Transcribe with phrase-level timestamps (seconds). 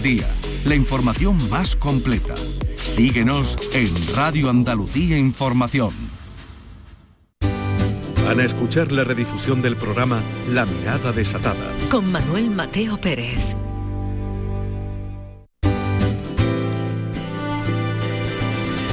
[0.00, 0.26] Día,
[0.64, 2.34] la información más completa.
[2.76, 5.92] Síguenos en Radio Andalucía Información.
[8.24, 11.70] Van a escuchar la redifusión del programa La Mirada Desatada.
[11.90, 13.54] Con Manuel Mateo Pérez.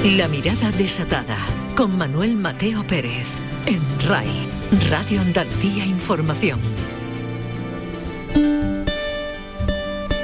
[0.04, 1.38] La Mirada Desatada.
[1.74, 3.28] Con Manuel Mateo Pérez.
[3.66, 4.46] En RAI.
[4.90, 6.60] Radio Andalucía Información.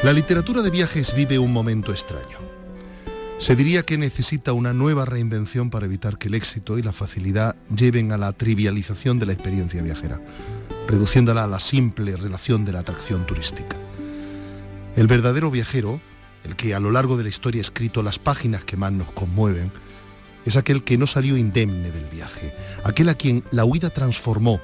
[0.04, 2.36] La literatura de viajes vive un momento extraño.
[3.38, 7.56] Se diría que necesita una nueva reinvención para evitar que el éxito y la facilidad
[7.74, 10.20] lleven a la trivialización de la experiencia viajera,
[10.88, 13.78] reduciéndola a la simple relación de la atracción turística.
[14.94, 15.98] El verdadero viajero,
[16.44, 19.10] el que a lo largo de la historia ha escrito las páginas que más nos
[19.10, 19.72] conmueven,
[20.44, 24.60] es aquel que no salió indemne del viaje, aquel a quien la huida transformó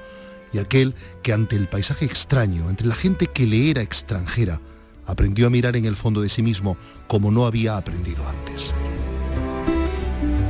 [0.53, 4.61] y aquel que ante el paisaje extraño, entre la gente que le era extranjera,
[5.11, 8.73] aprendió a mirar en el fondo de sí mismo como no había aprendido antes.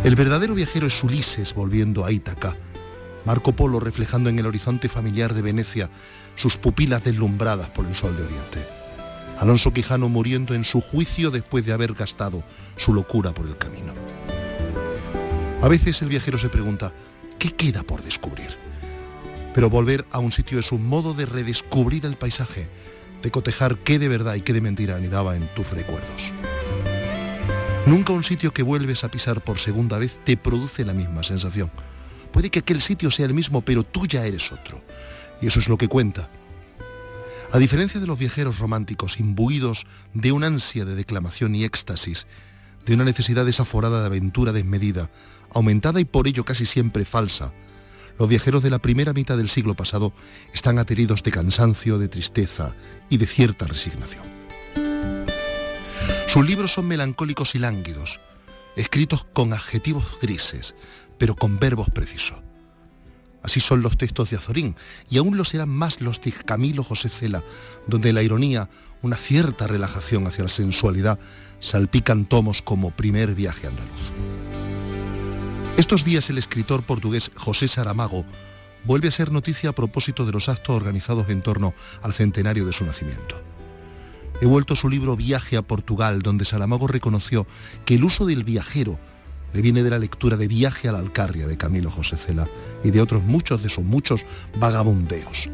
[0.05, 2.57] El verdadero viajero es Ulises volviendo a Ítaca,
[3.25, 5.91] Marco Polo reflejando en el horizonte familiar de Venecia
[6.37, 8.67] sus pupilas deslumbradas por el sol de Oriente.
[9.39, 12.43] Alonso Quijano muriendo en su juicio después de haber gastado
[12.77, 13.93] su locura por el camino.
[15.63, 16.93] A veces el viajero se pregunta,
[17.39, 18.55] ¿qué queda por descubrir?
[19.55, 22.69] Pero volver a un sitio es un modo de redescubrir el paisaje,
[23.23, 26.33] de cotejar qué de verdad y qué de mentira anidaba en tus recuerdos.
[27.87, 31.71] Nunca un sitio que vuelves a pisar por segunda vez te produce la misma sensación.
[32.33, 34.83] Puede que aquel sitio sea el mismo, pero tú ya eres otro.
[35.41, 36.29] Y eso es lo que cuenta.
[37.53, 42.27] A diferencia de los viajeros románticos imbuidos de un ansia de declamación y éxtasis,
[42.87, 45.11] de una necesidad desaforada de aventura desmedida,
[45.53, 47.53] aumentada y por ello casi siempre falsa,
[48.21, 50.13] los viajeros de la primera mitad del siglo pasado
[50.53, 52.77] están ateridos de cansancio, de tristeza
[53.09, 54.23] y de cierta resignación.
[56.29, 58.21] Sus libros son melancólicos y lánguidos,
[58.77, 60.75] escritos con adjetivos grises,
[61.17, 62.43] pero con verbos precisos.
[63.43, 64.77] Así son los textos de Azorín,
[65.09, 67.43] y aún lo serán más los de Camilo José Cela,
[67.87, 68.69] donde la ironía,
[69.01, 71.19] una cierta relajación hacia la sensualidad,
[71.61, 74.50] salpican tomos como Primer viaje andaluz.
[75.77, 78.25] Estos días el escritor portugués José Saramago
[78.85, 82.73] vuelve a ser noticia a propósito de los actos organizados en torno al centenario de
[82.73, 83.41] su nacimiento.
[84.41, 87.47] He vuelto su libro Viaje a Portugal, donde Saramago reconoció
[87.85, 88.99] que el uso del viajero
[89.53, 92.47] le viene de la lectura de Viaje a la Alcarria de Camilo José Cela
[92.85, 94.25] y de otros muchos de esos muchos
[94.59, 95.49] vagabundeos.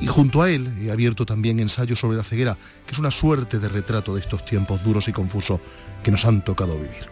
[0.00, 2.56] Y junto a él he abierto también ensayo sobre la ceguera,
[2.86, 5.60] que es una suerte de retrato de estos tiempos duros y confusos
[6.02, 7.08] que nos han tocado vivir.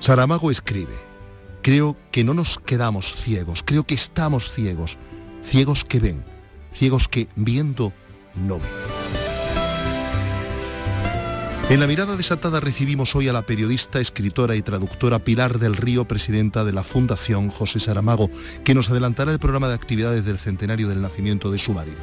[0.00, 1.09] Saramago escribe,
[1.62, 4.96] Creo que no nos quedamos ciegos, creo que estamos ciegos,
[5.42, 6.24] ciegos que ven,
[6.72, 7.92] ciegos que viendo
[8.34, 8.90] no ven.
[11.68, 16.08] En la mirada desatada recibimos hoy a la periodista, escritora y traductora Pilar del Río,
[16.08, 18.30] presidenta de la Fundación José Saramago,
[18.64, 22.00] que nos adelantará el programa de actividades del centenario del nacimiento de su marido.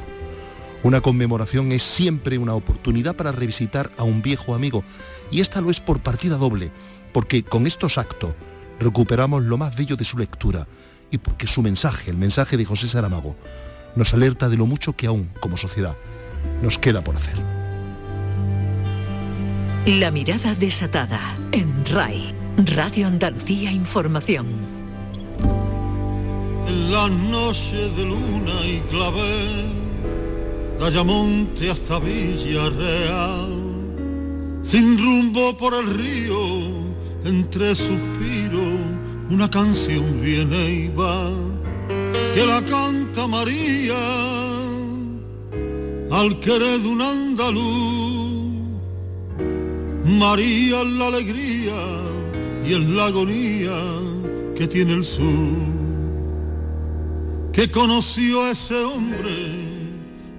[0.84, 4.84] Una conmemoración es siempre una oportunidad para revisitar a un viejo amigo,
[5.32, 6.70] y esta lo es por partida doble,
[7.12, 8.36] porque con estos actos
[8.78, 10.66] recuperamos lo más bello de su lectura
[11.10, 13.36] y porque su mensaje, el mensaje de José Saramago,
[13.96, 15.96] nos alerta de lo mucho que aún, como sociedad,
[16.62, 17.36] nos queda por hacer.
[19.86, 21.20] La mirada desatada
[21.52, 24.46] en RAI, Radio Andalucía Información.
[26.66, 29.78] En la noche de luna y clave,
[31.58, 33.48] de hasta Villarreal,
[34.62, 36.87] sin rumbo por el río
[37.28, 38.80] entre suspiros
[39.30, 41.30] una canción viene y va,
[42.34, 43.98] que la canta María
[46.10, 48.38] al querer de un andaluz.
[50.06, 51.78] María la alegría
[52.66, 53.78] y es la agonía
[54.56, 55.58] que tiene el sur,
[57.52, 59.36] que conoció a ese hombre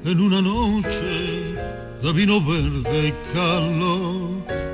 [0.06, 1.56] en una noche
[2.02, 4.19] de vino verde y calor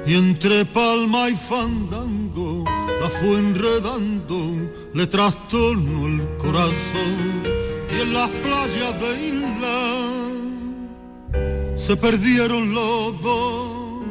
[0.08, 2.64] y entre palma y fandango
[3.02, 7.44] la fue enredando, le trastornó el corazón.
[7.96, 10.26] Y en las playas de isla
[11.76, 14.04] se perdieron los dos,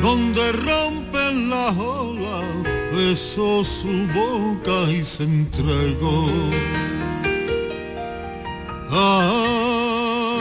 [0.00, 2.44] donde rompen las olas,
[2.92, 6.26] besó su boca y se entregó.
[8.90, 10.40] Ah,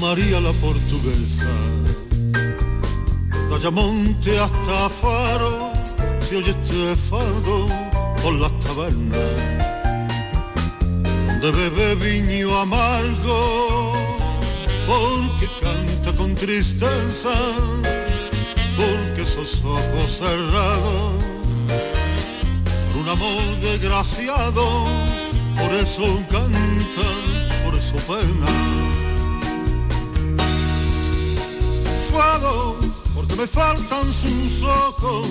[0.00, 1.73] María la portuguesa
[3.70, 5.72] monte hasta Faro
[6.20, 7.66] se oye este fado
[8.22, 9.18] por las tabernas
[11.40, 14.04] donde bebe viño amargo
[14.86, 17.32] porque canta con tristeza,
[18.76, 21.14] porque esos ojos cerrados,
[22.92, 24.86] por un amor desgraciado,
[25.56, 27.08] por eso canta,
[27.64, 28.46] por eso pena.
[32.12, 32.76] Fado,
[33.34, 35.26] porque me faltan sus ojos,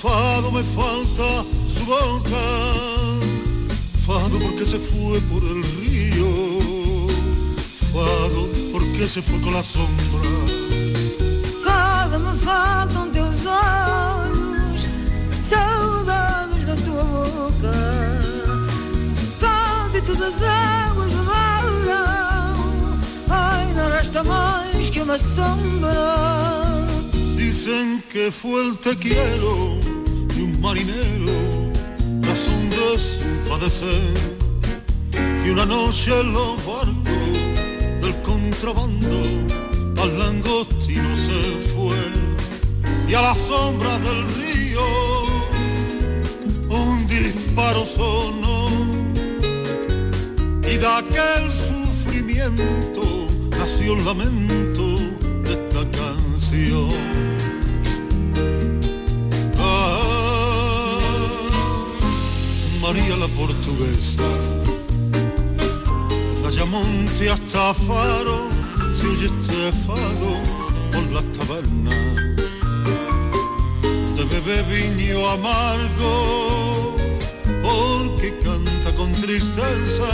[0.00, 2.42] fado me falta su boca,
[4.06, 7.08] fado porque se fue por el río,
[7.92, 10.30] fado porque se fue con la sombra.
[11.64, 14.86] Fado me faltam teus olhos,
[15.48, 17.72] saudades da tua boca.
[19.40, 22.98] Fado e todas as águas rodaram,
[23.30, 26.65] ai, não resta mais que uma sombra.
[27.66, 29.80] Dicen que fue el te quiero
[30.36, 31.72] de un marinero,
[32.22, 34.14] razón de su padecer,
[35.10, 36.64] que una noche en los
[38.00, 39.20] del contrabando
[40.00, 41.96] al langostino se fue.
[43.08, 44.86] Y a la sombra del río
[46.68, 48.68] un disparo sonó.
[50.62, 53.26] Y de aquel sufrimiento
[53.58, 55.00] nació el lamento
[55.42, 57.35] de esta canción.
[62.86, 64.22] María la portuguesa,
[66.40, 68.48] da Ayamonte hasta Faro,
[68.94, 70.30] se oye este fado
[70.92, 72.14] por las tabernas,
[74.16, 76.96] de bebé viño amargo,
[77.60, 80.12] porque canta con tristeza,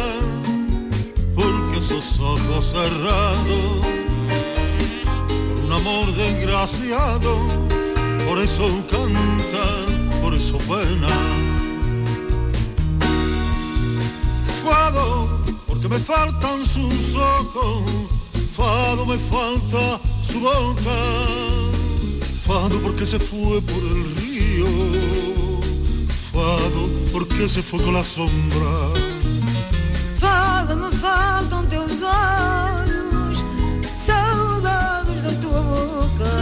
[1.34, 3.80] porque esos ojos cerrados,
[5.56, 7.36] por un amor desgraciado,
[8.26, 9.64] por eso canta,
[10.22, 11.31] por eso pena.
[14.92, 15.26] Fado,
[15.66, 17.82] porque me faltan sus ojos,
[18.54, 19.98] Fado me falta
[20.30, 20.98] su boca,
[22.46, 24.66] Fado porque se fue por el río,
[26.30, 28.72] Fado porque se fue con la sombra.
[30.20, 33.44] Fado me faltam teus olhos,
[34.06, 36.32] saudades da tua boca.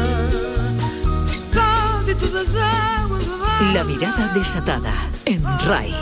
[1.54, 3.20] Fado e todas as águas.
[3.74, 5.94] La mirada desatada en RAI,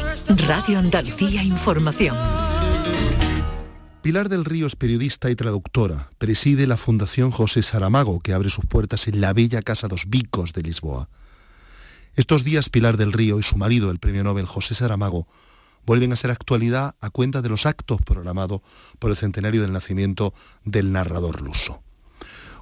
[0.47, 2.17] Radio Andalucía Información.
[4.01, 6.09] Pilar del Río es periodista y traductora.
[6.17, 10.55] Preside la Fundación José Saramago, que abre sus puertas en la bella Casa dos Vicos
[10.55, 11.11] de Lisboa.
[12.17, 15.29] Estos días Pilar del Río y su marido, el premio Nobel José Saramago,
[15.85, 18.63] vuelven a ser actualidad a cuenta de los actos programados
[18.99, 20.33] por el centenario del nacimiento
[20.65, 21.83] del narrador luso.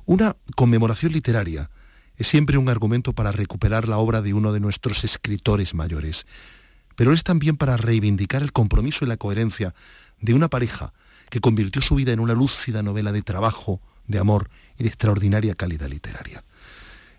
[0.05, 1.71] Una conmemoración literaria
[2.17, 6.27] es siempre un argumento para recuperar la obra de uno de nuestros escritores mayores,
[6.95, 9.75] pero es también para reivindicar el compromiso y la coherencia
[10.21, 10.93] de una pareja
[11.31, 14.49] que convirtió su vida en una lúcida novela de trabajo, de amor
[14.79, 16.45] y de extraordinaria calidad literaria.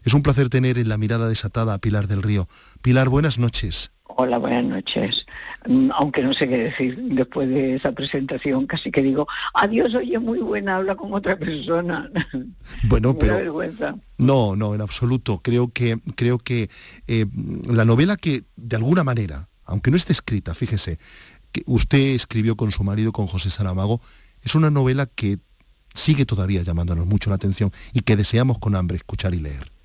[0.03, 2.47] Es un placer tener en la mirada desatada a Pilar del Río.
[2.81, 3.91] Pilar, buenas noches.
[4.19, 5.27] Hola, buenas noches.
[5.67, 10.17] Mm, Aunque no sé qué decir después de esa presentación, casi que digo, adiós, oye,
[10.17, 12.09] muy buena, habla con otra persona.
[12.83, 13.95] Bueno, pero vergüenza.
[14.17, 15.39] no, no, en absoluto.
[15.43, 16.69] Creo que creo que
[17.07, 17.27] eh,
[17.65, 20.97] la novela que de alguna manera, aunque no esté escrita, fíjese,
[21.51, 24.01] que usted escribió con su marido, con José Saramago,
[24.43, 25.37] es una novela que
[25.93, 29.76] sigue todavía llamándonos mucho la atención y que deseamos con hambre escuchar y leer.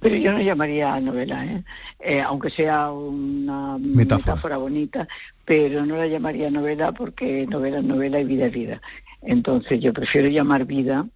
[0.00, 1.64] Pero yo no llamaría novela, ¿eh?
[2.00, 4.32] Eh, aunque sea una Metáfora.
[4.34, 4.56] metáfora.
[4.58, 5.08] bonita,
[5.44, 8.82] pero no la llamaría novela porque novela es novela y vida es vida.
[9.22, 11.06] Entonces yo prefiero llamar vida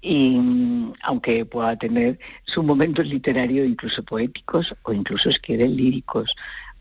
[0.00, 6.34] y mm, aunque pueda tener sus momentos literarios, incluso poéticos o incluso si quieren líricos,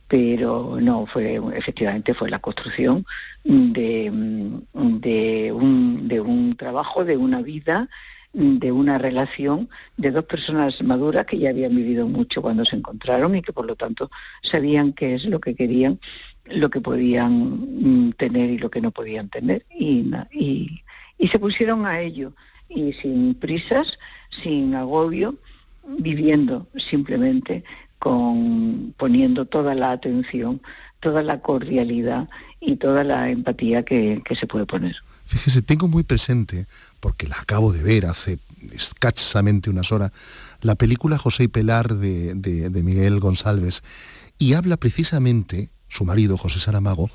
[0.08, 3.06] pero no, fue efectivamente fue la construcción
[3.44, 7.90] de, mm, de, un, de un trabajo, de una vida,
[8.36, 13.34] de una relación de dos personas maduras que ya habían vivido mucho cuando se encontraron
[13.34, 14.12] y que por lo tanto
[14.42, 16.02] sabían qué es lo que querían,
[16.44, 20.82] lo que podían mm, tener y lo que no podían tener y, y,
[21.18, 22.34] y se pusieron a ello
[22.68, 23.98] y sin prisas,
[24.44, 25.36] sin agobio,
[25.98, 27.64] viviendo simplemente
[28.00, 30.62] con poniendo toda la atención,
[31.00, 32.28] toda la cordialidad
[32.60, 34.98] y toda la empatía que, que se puede poner.
[35.26, 36.68] Fíjese, tengo muy presente,
[37.00, 38.40] porque la acabo de ver hace
[38.74, 40.12] escasamente unas horas,
[40.62, 43.82] la película José y Pelar de, de- Miguel González,
[44.38, 47.10] y habla precisamente, su marido José Saramago,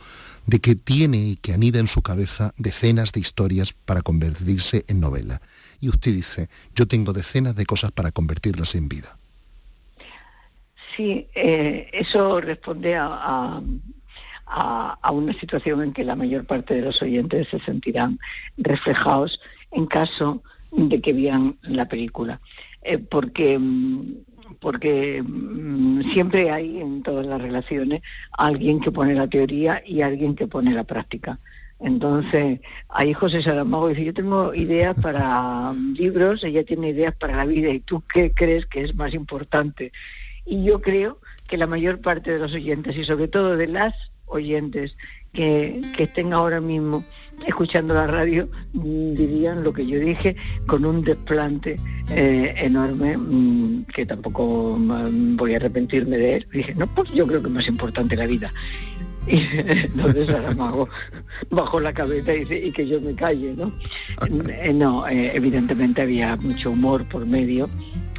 [0.46, 5.00] de que tiene y que anida en su cabeza decenas de historias para convertirse en
[5.00, 5.40] novela.
[5.80, 9.16] Y usted dice, yo tengo decenas de cosas para convertirlas en vida.
[10.96, 13.62] Sí, eh, eso responde a-
[14.50, 18.18] a- una situación en que la mayor parte de los oyentes se sentirán
[18.56, 19.40] reflejados
[19.70, 20.42] en caso
[20.72, 22.40] de que vean la película.
[22.82, 24.14] Eh, porque mm,
[24.60, 28.02] porque mm, siempre hay en todas las relaciones
[28.36, 31.38] alguien que pone la teoría y alguien que pone la práctica.
[31.78, 37.46] Entonces, ahí José Saramago dice, yo tengo ideas para libros, ella tiene ideas para la
[37.46, 39.92] vida, ¿y tú qué crees que es más importante?
[40.44, 43.94] Y yo creo que la mayor parte de los oyentes, y sobre todo de las
[44.30, 44.96] oyentes
[45.32, 47.04] que, estén ahora mismo
[47.46, 51.78] escuchando la radio, mm, dirían lo que yo dije con un desplante
[52.10, 56.46] eh, enorme, mm, que tampoco mm, voy a arrepentirme de él.
[56.52, 58.52] Dije, no, pues yo creo que es más importante la vida.
[59.26, 59.36] Y
[59.66, 60.88] entonces Saramago
[61.50, 63.72] bajó la cabeza y dice, y que yo me calle, ¿no?
[64.48, 67.68] Eh, no, eh, evidentemente había mucho humor por medio,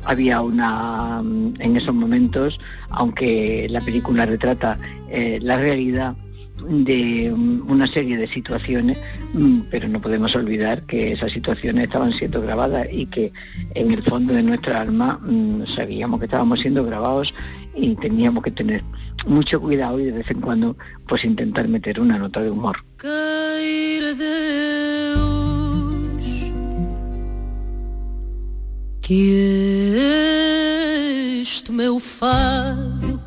[0.04, 1.22] había una,
[1.60, 4.78] en esos momentos, aunque la película retrata
[5.10, 6.16] eh, la realidad,
[6.68, 8.98] de una serie de situaciones,
[9.70, 13.32] pero no podemos olvidar que esas situaciones estaban siendo grabadas y que
[13.74, 15.20] en el fondo de nuestra alma
[15.76, 17.34] sabíamos que estábamos siendo grabados
[17.74, 18.84] y teníamos que tener
[19.26, 20.76] mucho cuidado y de vez en cuando
[21.08, 22.78] pues intentar meter una nota de humor.
[29.02, 29.82] Que
[31.42, 33.22] este meu fado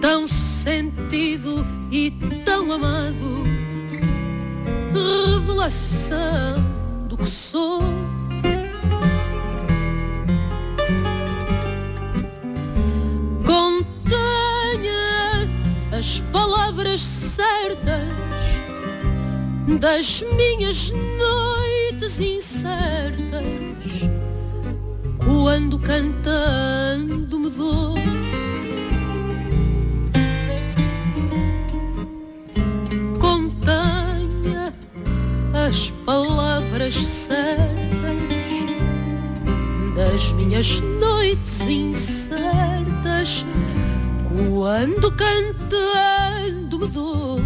[0.00, 2.10] tão sentido e
[2.44, 3.44] tão amado
[4.92, 6.62] revelação
[7.08, 7.82] do que sou
[16.04, 18.12] as palavras certas
[19.80, 23.72] das minhas noites incertas,
[25.24, 27.94] quando cantando me dou.
[33.18, 34.74] Contenha
[35.66, 37.64] as palavras certas
[39.96, 43.46] das minhas noites incertas
[44.34, 47.40] quando cantando me dou.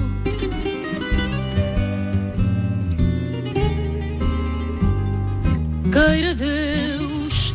[5.92, 7.54] Queira Deus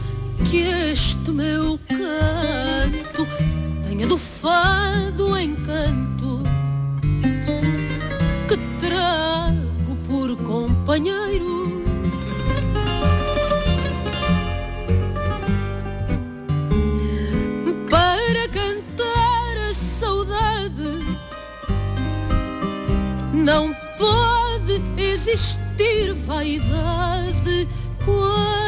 [0.49, 0.57] que
[0.91, 3.27] este meu canto
[3.87, 6.43] tenha do fado encanto
[8.47, 11.62] que trago por companheiro
[23.43, 27.67] Não pode existir vaidade
[28.05, 28.62] quando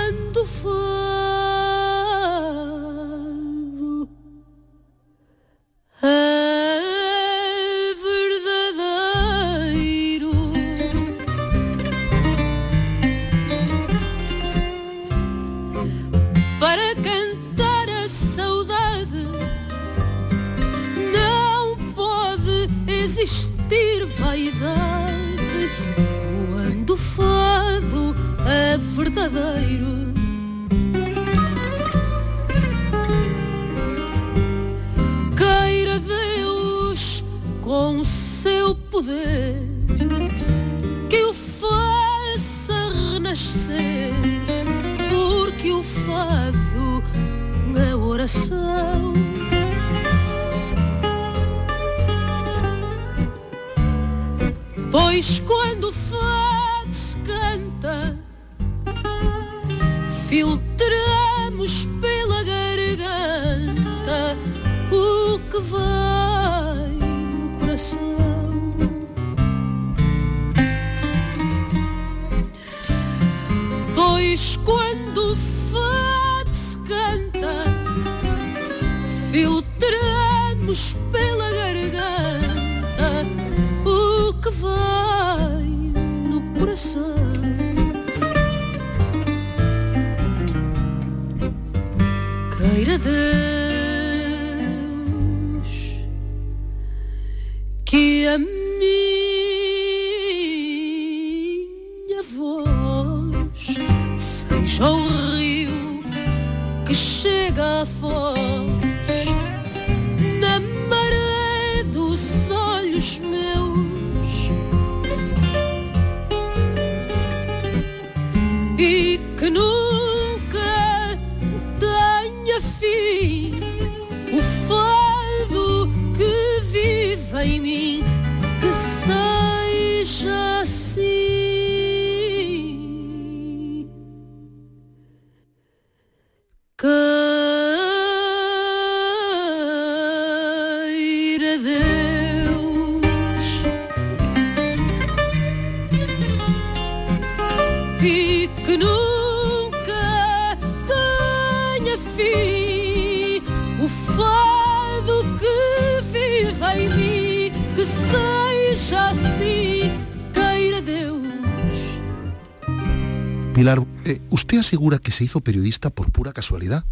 [164.66, 166.84] asegura que se hizo periodista por pura casualidad?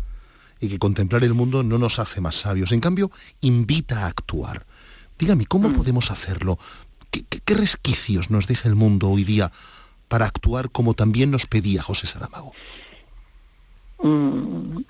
[0.59, 2.71] Y que contemplar el mundo no nos hace más sabios.
[2.71, 3.11] En cambio,
[3.41, 4.65] invita a actuar.
[5.19, 6.57] Dígame, ¿cómo podemos hacerlo?
[7.11, 9.51] ¿Qué, qué- qué resquicios nos deja el mundo hoy día
[10.07, 12.51] para actuar como también nos pedía José Saramago?
[14.03, 14.83] Mm,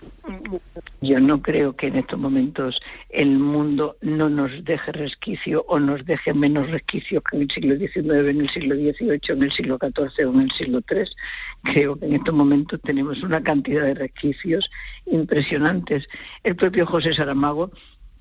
[1.02, 6.04] Yo no creo que en estos momentos el mundo no nos deje resquicio o nos
[6.06, 9.78] deje menos resquicio que en el siglo XIX, en el siglo XVIII, en el siglo
[9.80, 11.04] XIV o en el siglo III.
[11.62, 14.72] Creo que en estos momentos tenemos una cantidad de resquicios
[15.06, 16.08] impresionantes.
[16.44, 17.70] El propio José Saramago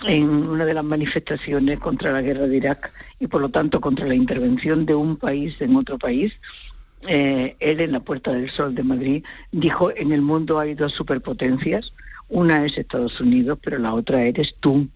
[0.04, 4.06] en una de las manifestaciones contra la guerra de Irak y por lo tanto contra
[4.06, 6.34] la intervención de un país en otro país,
[7.06, 10.92] eh, él en la Puerta del Sol de Madrid dijo, en el mundo hay dos
[10.92, 11.92] superpotencias,
[12.28, 14.88] una es Estados Unidos, pero la otra eres tú.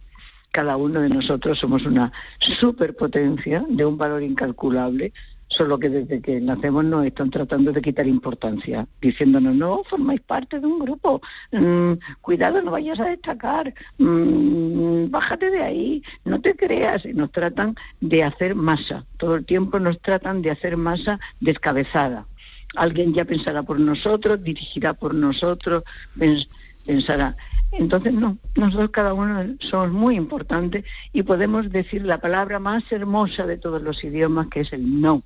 [0.50, 5.12] Cada uno de nosotros somos una superpotencia de un valor incalculable,
[5.48, 10.58] solo que desde que nacemos nos están tratando de quitar importancia, diciéndonos, no, formáis parte
[10.60, 11.20] de un grupo,
[11.52, 17.30] mm, cuidado, no vayas a destacar, mm, bájate de ahí, no te creas, y nos
[17.30, 22.26] tratan de hacer masa, todo el tiempo nos tratan de hacer masa descabezada.
[22.74, 25.84] Alguien ya pensará por nosotros, dirigirá por nosotros,
[26.18, 26.48] pens-
[26.84, 27.36] pensará.
[27.72, 33.46] Entonces, no, nosotros cada uno somos muy importantes y podemos decir la palabra más hermosa
[33.46, 35.22] de todos los idiomas, que es el no.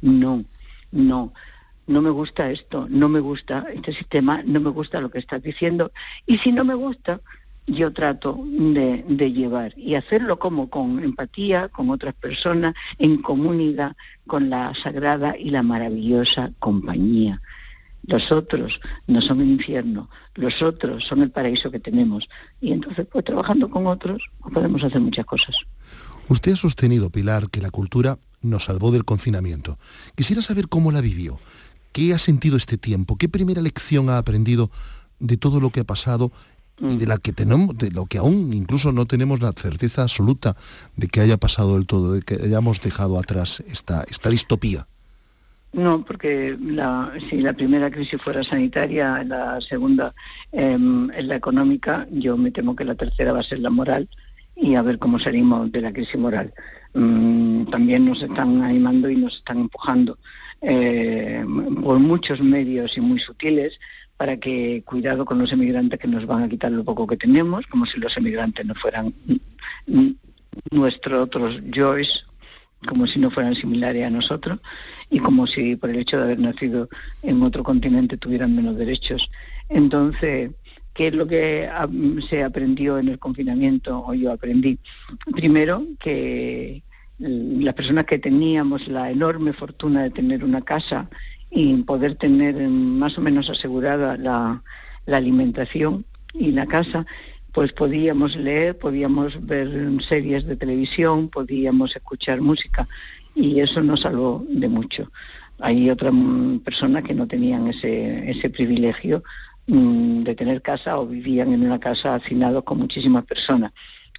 [0.00, 0.40] No,
[0.92, 1.32] no,
[1.86, 5.42] no me gusta esto, no me gusta este sistema, no me gusta lo que estás
[5.42, 5.92] diciendo.
[6.26, 7.20] Y si no me gusta,
[7.66, 13.96] yo trato de, de llevar y hacerlo como con empatía, con otras personas, en comunidad,
[14.26, 17.40] con la sagrada y la maravillosa compañía.
[18.06, 22.28] Los otros no son el infierno, los otros son el paraíso que tenemos.
[22.60, 25.56] Y entonces, pues trabajando con otros, podemos hacer muchas cosas.
[26.28, 29.78] Usted ha sostenido, Pilar, que la cultura nos salvó del confinamiento.
[30.14, 31.38] Quisiera saber cómo la vivió,
[31.92, 34.70] qué ha sentido este tiempo, qué primera lección ha aprendido
[35.18, 36.32] de todo lo que ha pasado
[36.80, 40.56] y de la que tenemos, de lo que aún incluso no tenemos la certeza absoluta
[40.96, 44.86] de que haya pasado del todo, de que hayamos dejado atrás esta, esta distopía.
[45.72, 50.14] No, porque la, si la primera crisis fuera sanitaria, la segunda
[50.52, 54.08] em, es la económica, yo me temo que la tercera va a ser la moral
[54.56, 56.52] y a ver cómo salimos de la crisis moral.
[56.94, 60.18] Mm, también nos están animando y nos están empujando
[60.60, 61.44] eh,
[61.82, 63.78] por muchos medios y muy sutiles
[64.16, 67.66] para que cuidado con los emigrantes que nos van a quitar lo poco que tenemos,
[67.66, 69.12] como si los emigrantes no fueran
[70.70, 72.24] nuestros otros yoes,
[72.86, 74.60] como si no fueran similares a nosotros
[75.10, 76.88] y como si por el hecho de haber nacido
[77.22, 79.30] en otro continente tuvieran menos derechos.
[79.68, 80.50] Entonces,
[80.94, 81.68] ¿qué es lo que
[82.30, 84.78] se aprendió en el confinamiento o yo aprendí?
[85.32, 86.82] Primero, que
[87.18, 91.08] mm, las personas que teníamos la enorme fortuna de tener una casa
[91.50, 94.62] y poder tener mm, más o menos asegurada la,
[95.06, 97.04] alimentación y la casa,
[97.52, 99.68] pues podíamos leer, podíamos ver
[100.00, 102.88] series de televisión, podíamos escuchar música
[103.34, 105.10] y eso nos salvó de mucho.
[105.58, 111.06] Hay otras mm, personas que no tenían ese, ese privilegio mm, de tener casa o
[111.06, 113.72] vivían en una casa hacinados con muchísimas personas.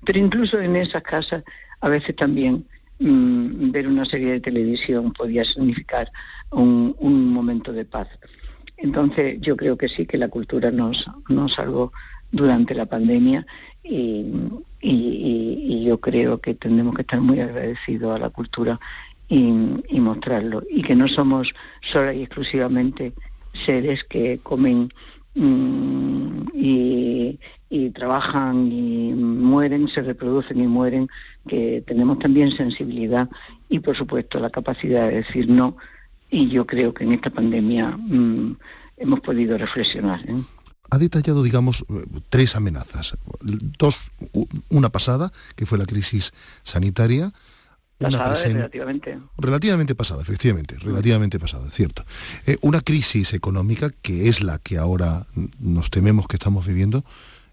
[0.04, 1.44] Pero incluso en esas casas
[1.82, 2.66] a veces también
[3.00, 6.12] mm, ver una serie de televisión podía significar
[6.52, 6.96] un,
[7.34, 8.08] momento de paz.
[8.78, 11.92] Entonces yo creo que sí, que la cultura nos, nos salvó
[12.32, 13.46] durante la pandemia
[13.84, 14.26] y,
[14.82, 18.80] y- yo creo que tenemos que estar muy agradecidos a la cultura
[19.30, 19.54] y,
[19.90, 23.14] y mostrarlo y que no somos sola y exclusivamente
[23.54, 31.08] seres que comen mm, y, y trabajan y mueren, se reproducen y mueren,
[31.48, 33.30] que tenemos también sensibilidad
[33.70, 35.78] y por supuesto la capacidad de decir no
[36.30, 38.58] y yo creo que en esta pandemia mm,
[38.98, 40.22] hemos podido reflexionar.
[40.28, 40.44] ¿eh?
[40.90, 43.16] Ha detallado, digamos, eh, tres amenazas.
[43.42, 44.12] Dos,
[44.70, 47.32] una pasada, que fue la crisis sanitaria,
[48.00, 49.18] una presen- relativamente.
[49.38, 52.04] Relativamente pasada, efectivamente, relativamente pasada, es cierto.
[52.46, 57.04] Eh, una crisis económica que es la que ahora mm, nos tememos que estamos viviendo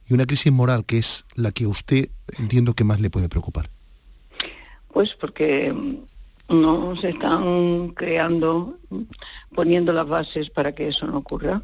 [0.09, 3.29] y una crisis moral que es la que a usted entiendo que más le puede
[3.29, 3.71] preocupar.
[4.93, 5.97] Pues porque mm,
[6.61, 9.03] no se están creando, mm,
[9.55, 11.63] poniendo las bases para que eso no ocurra.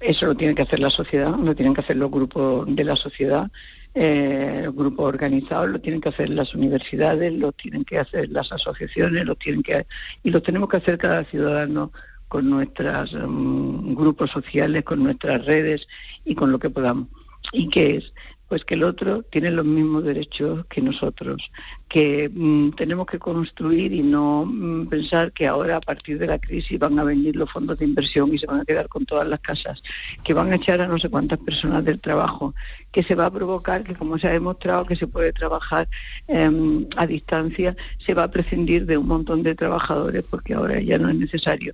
[0.00, 2.96] Eso lo tiene que hacer la sociedad, lo tienen que hacer los grupos de la
[2.96, 3.50] sociedad,
[3.94, 9.24] eh, grupos organizados, lo tienen que hacer las universidades, lo tienen que hacer las asociaciones,
[9.24, 9.86] lo tienen que
[10.22, 11.92] y lo tenemos que hacer cada ciudadano
[12.28, 15.86] con nuestros mm, grupos sociales, con nuestras redes
[16.24, 17.08] y con lo que podamos.
[17.52, 18.12] ¿Y qué es?
[18.52, 21.50] Pues que el otro tiene los mismos derechos que nosotros,
[21.88, 26.38] que mm, tenemos que construir y no mm, pensar que ahora a partir de la
[26.38, 29.26] crisis van a venir los fondos de inversión y se van a quedar con todas
[29.26, 29.82] las casas,
[30.22, 32.54] que van a echar a no sé cuántas personas del trabajo,
[32.90, 35.88] que se va a provocar que como se ha demostrado que se puede trabajar
[36.28, 40.98] em, a distancia, se va a prescindir de un montón de trabajadores porque ahora ya
[40.98, 41.72] no es necesario.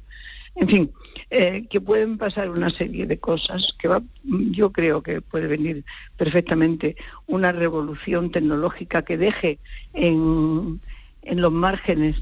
[0.61, 0.90] En fin,
[1.31, 5.85] eh, que pueden pasar una serie de cosas, que va, yo creo que puede venir
[6.16, 6.97] perfectamente
[7.29, 9.61] una revolución tecnológica que deje
[9.92, 10.81] en,
[11.23, 12.16] en los márgenes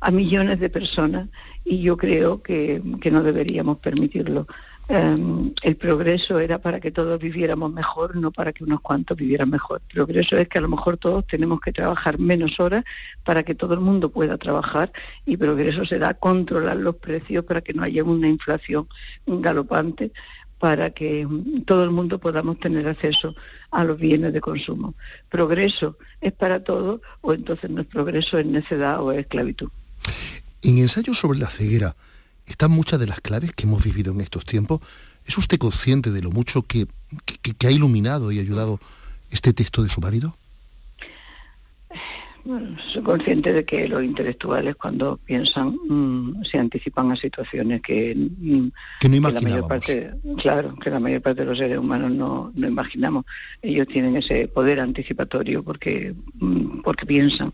[0.00, 1.28] a millones de personas
[1.64, 4.46] y yo creo que, que no deberíamos permitirlo.
[4.90, 9.50] Em, el progreso era para que todos viviéramos mejor, no para que unos cuantos vivieran
[9.50, 9.82] mejor.
[9.92, 12.84] Progreso es que a lo mejor todos tenemos que trabajar menos horas
[13.22, 14.90] para que todo el mundo pueda trabajar
[15.26, 18.88] y progreso será controlar los precios para que no haya una inflación
[19.26, 20.10] galopante
[20.58, 23.34] para que mm, todo el mundo podamos tener acceso
[23.70, 24.94] a los bienes de consumo.
[25.28, 29.68] Progreso es para todos o entonces no es progreso, es necedad o es esclavitud.
[30.62, 31.94] En ensayo sobre la ceguera,
[32.48, 34.80] están muchas de las claves que hemos vivido en estos tiempos.
[35.26, 36.86] ¿Es usted consciente de lo mucho que,
[37.64, 38.80] ha iluminado y ayudado
[39.30, 40.36] este texto de su marido?
[42.86, 48.68] Soy consciente de que los intelectuales cuando piensan mm, se anticipan a situaciones que, mm,
[49.00, 52.50] que no la mayor parte, claro, que la mayor parte de los seres humanos no,
[52.54, 53.26] no imaginamos.
[53.60, 57.52] Ellos tienen ese poder anticipatorio porque mm, porque piensan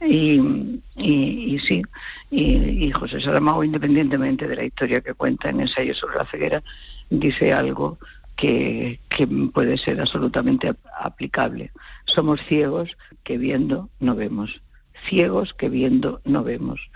[0.00, 1.82] y, y, sí,
[2.30, 6.62] y, José Saramago, independientemente de la historia que cuenta en ensayo sobre la ceguera,
[7.10, 7.96] dice algo
[8.36, 8.98] que,
[9.52, 11.70] puede ser absolutamente aplicable.
[12.06, 14.62] Somos ciegos que viendo no vemos.
[15.04, 16.90] Ciegos que viendo no vemos.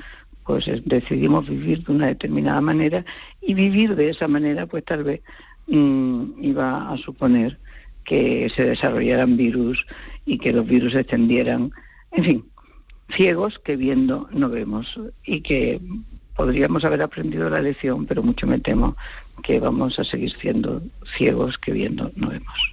[0.45, 3.05] Pues decidimos vivir de una determinada manera
[3.41, 5.23] y vivir de esa manera, pues tal vez
[5.67, 7.59] mm, iba a suponer
[8.05, 9.87] que se desarrollaran virus
[10.25, 11.73] y que los virus se extendieran.
[12.13, 12.45] En fin,
[13.11, 15.81] ciegos que viendo no vemos y que
[16.37, 18.97] podríamos haber aprendido la lección, pero mucho me temo
[19.43, 20.83] que vamos a seguir siendo
[21.17, 22.73] ciegos que viendo no vemos.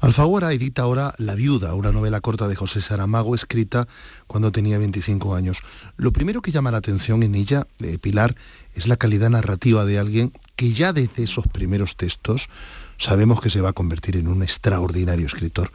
[0.00, 3.88] Alfaguara edita ahora La viuda, una novela corta de José Saramago escrita
[4.28, 5.60] cuando tenía 25 años.
[5.96, 8.36] Lo primero que llama la atención en ella, de Pilar,
[8.74, 12.48] es la calidad narrativa de alguien que ya desde esos primeros textos
[12.96, 15.72] sabemos que se va a convertir en un extraordinario escritor.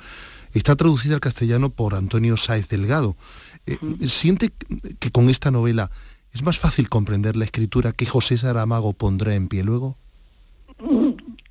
[0.53, 3.17] Está traducida al castellano por Antonio Sáez Delgado.
[3.65, 4.53] Eh, ¿Siente
[4.99, 5.91] que con esta novela
[6.31, 9.97] es más fácil comprender la escritura que José Saramago pondrá en pie luego?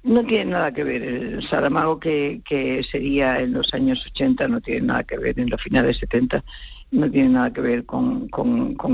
[0.04, 1.02] No tiene nada que ver.
[1.02, 2.42] El Saramago que,
[2.90, 6.44] sería en los años 80 no tiene nada que ver en los finales 70,
[6.90, 8.28] no tiene nada que ver con,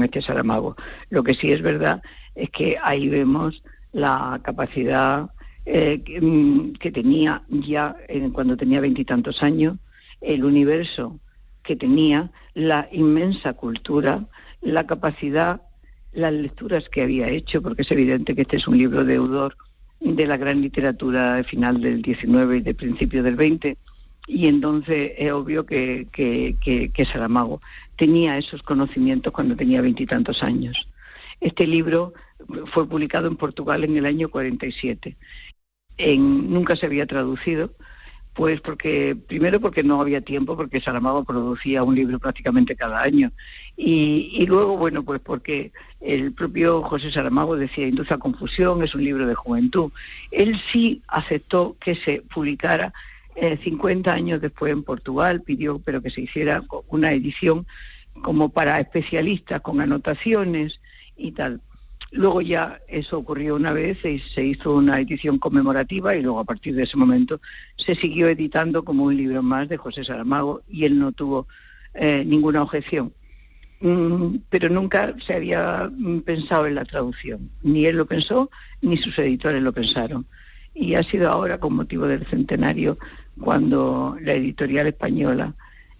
[0.04, 0.76] este Saramago.
[1.10, 2.02] Lo que sí es verdad
[2.34, 5.30] es que ahí vemos la capacidad
[5.66, 7.96] eh, mm, que, tenía ya
[8.32, 9.76] cuando tenía veintitantos años,
[10.20, 11.18] el universo
[11.64, 14.24] que tenía, la inmensa cultura,
[14.60, 15.62] la capacidad,
[16.12, 19.56] las lecturas que había hecho, porque es evidente que este es un libro deudor
[20.00, 23.76] de la gran literatura final del XIX y de principio del XX,
[24.26, 26.56] y entonces es obvio que, que,
[26.92, 27.60] que, Saramago
[27.96, 30.86] tenía esos conocimientos cuando tenía veintitantos años.
[31.40, 32.12] Este libro
[32.66, 35.16] fue publicado en Portugal en el año 47.
[35.96, 37.72] En, nunca se había traducido,
[38.38, 43.32] pues porque, primero porque no había tiempo, porque Saramago producía un libro prácticamente cada año.
[43.76, 49.02] Y, luego, bueno, pues porque el propio José Saramago decía, induce a confusión, es un
[49.02, 49.90] libro de juventud.
[50.30, 52.92] Él sí aceptó que se publicara
[53.64, 57.66] 50 eh, años después en Portugal, pidió pero que se hiciera una edición
[58.22, 60.80] como para especialistas, con anotaciones
[61.16, 61.60] y tal.
[62.10, 66.44] Luego ya eso ocurrió una vez y se hizo una edición conmemorativa y luego a
[66.44, 67.40] partir de ese momento
[67.76, 71.46] se siguió editando como un libro más de José Saramago y él no tuvo
[71.94, 73.12] eh, ninguna objeción.
[73.80, 77.50] Mm, pero nunca se había mm, pensado en la traducción.
[77.62, 80.26] Ni él lo pensó, ni sus editores lo pensaron.
[80.74, 82.98] Y ha sido ahora con motivo del centenario
[83.40, 85.54] cuando la editorial española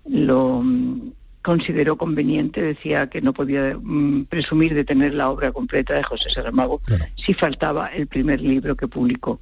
[0.07, 5.95] lo, mm, consideró conveniente, decía que no podía mm, presumir de tener la obra completa
[5.95, 6.81] de José Saramago
[7.17, 9.41] si faltaba el primer libro que publicó.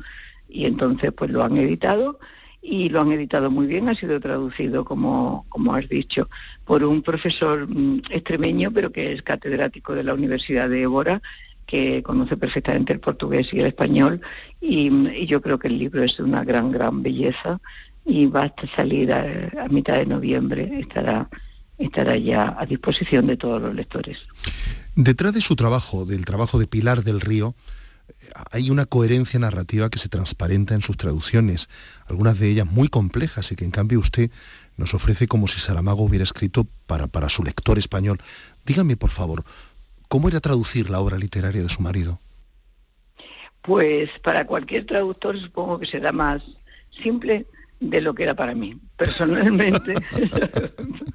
[0.49, 2.19] Y entonces pues lo han editado
[2.63, 6.29] y lo han editado muy bien, ha sido traducido, como, como has dicho,
[6.65, 11.23] por un profesor mm, extremeño, pero que es catedrático de la Universidad de Évora,
[11.65, 14.21] que conoce perfectamente el portugués y el español,
[14.61, 17.61] y, y yo creo que el libro es de una gran, gran belleza
[18.05, 19.25] y va a salir a,
[19.65, 21.29] a mitad de noviembre, estará
[21.79, 24.19] estará ya a disposición de todos los lectores.
[24.95, 27.55] Detrás de su trabajo, del trabajo de Pilar del Río,
[28.51, 31.69] hay una coherencia narrativa que se transparenta en sus traducciones,
[32.07, 34.31] algunas de ellas muy complejas y que en cambio usted
[34.77, 38.19] nos ofrece como si Saramago hubiera escrito para, para su lector español.
[38.65, 39.45] Dígame, por favor,
[40.09, 42.21] ¿cómo era traducir la obra literaria de su marido?
[43.63, 46.43] Pues para cualquier traductor supongo que será más
[47.03, 47.47] simple
[47.81, 48.79] de lo que era para mí.
[48.97, 49.95] Personalmente...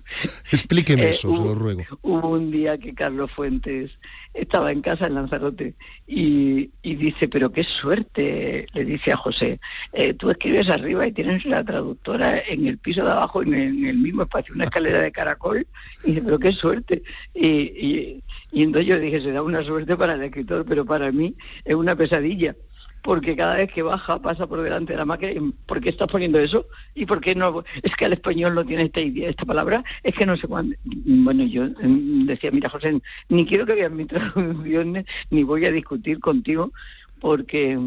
[0.52, 1.84] Explíqueme eh, eso, se lo ruego.
[2.02, 3.92] Hubo un día que Carlos Fuentes
[4.34, 5.76] estaba en casa en Lanzarote
[6.08, 9.60] y, dice, pero qué suerte, le dice a José,
[9.94, 13.98] eh, tú escribes arriba y tienes la traductora en el piso de abajo, en el,
[13.98, 15.66] mismo espacio, una escalera de caracol,
[16.04, 17.04] y dice, pero qué suerte.
[17.34, 21.36] Y, y, y entonces yo dije, será una suerte para el escritor, pero para mí
[21.64, 22.56] es una pesadilla
[23.02, 26.40] porque cada vez que baja pasa por delante de la máquina, ¿por qué estás poniendo
[26.40, 26.68] eso?
[26.94, 27.64] ¿Y por qué no?
[27.82, 30.76] Es que el español no tiene esta idea, esta palabra, es que no sé cuándo.
[30.84, 35.72] Bueno, yo mm, decía, mira José, ni quiero que veas mi traducciones, ni voy a
[35.72, 36.72] discutir contigo,
[37.20, 37.80] porque,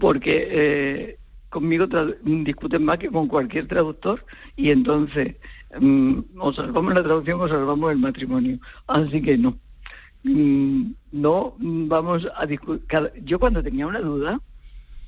[0.00, 1.86] porque eh, conmigo
[2.22, 4.24] discuten más que con cualquier traductor,
[4.56, 5.36] y entonces
[5.80, 8.58] mm, o salvamos la traducción o salvamos el matrimonio.
[8.86, 9.58] Así que no.
[10.24, 13.12] Mm, no vamos a discutir.
[13.22, 14.40] Yo cuando tenía una duda,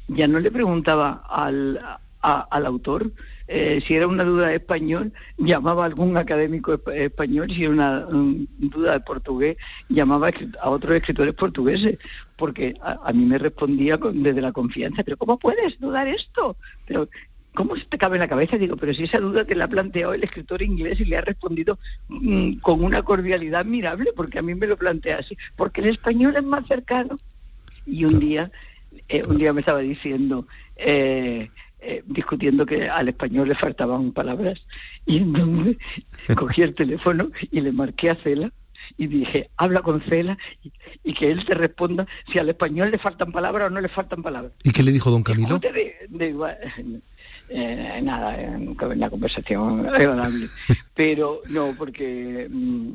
[0.08, 1.80] ya no le preguntaba al,
[2.20, 3.10] al autor
[3.48, 8.00] eh, si era una duda de español, llamaba a algún académico español, si era una
[8.00, 9.56] duda de portugués,
[9.88, 11.98] llamaba a otros escritores portugueses,
[12.36, 16.56] porque a, mí me respondía desde la confianza, pero ¿cómo puedes dudar esto?
[17.56, 18.56] ¿Cómo se te cabe en la cabeza?
[18.56, 21.22] Digo, pero si esa duda te la ha planteado el escritor inglés y le ha
[21.22, 25.88] respondido mm, con una cordialidad admirable, porque a mí me lo plantea así, porque el
[25.88, 27.18] español es más cercano.
[27.84, 28.52] Y un día,
[29.08, 34.64] eh, un día me estaba diciendo, eh, eh, discutiendo que al español le faltaban palabras,
[35.04, 35.76] y entonces
[36.36, 38.52] cogí el teléfono y le marqué a Cela
[38.98, 40.36] y dije, habla con Cela
[41.02, 44.22] y, que él te responda si al español le faltan palabras o no le faltan
[44.22, 44.52] palabras.
[44.62, 45.58] ¿Y qué le dijo don Camilo?
[47.48, 50.48] Eh, nada, una conversación agradable.
[50.94, 52.94] Pero no, porque mm,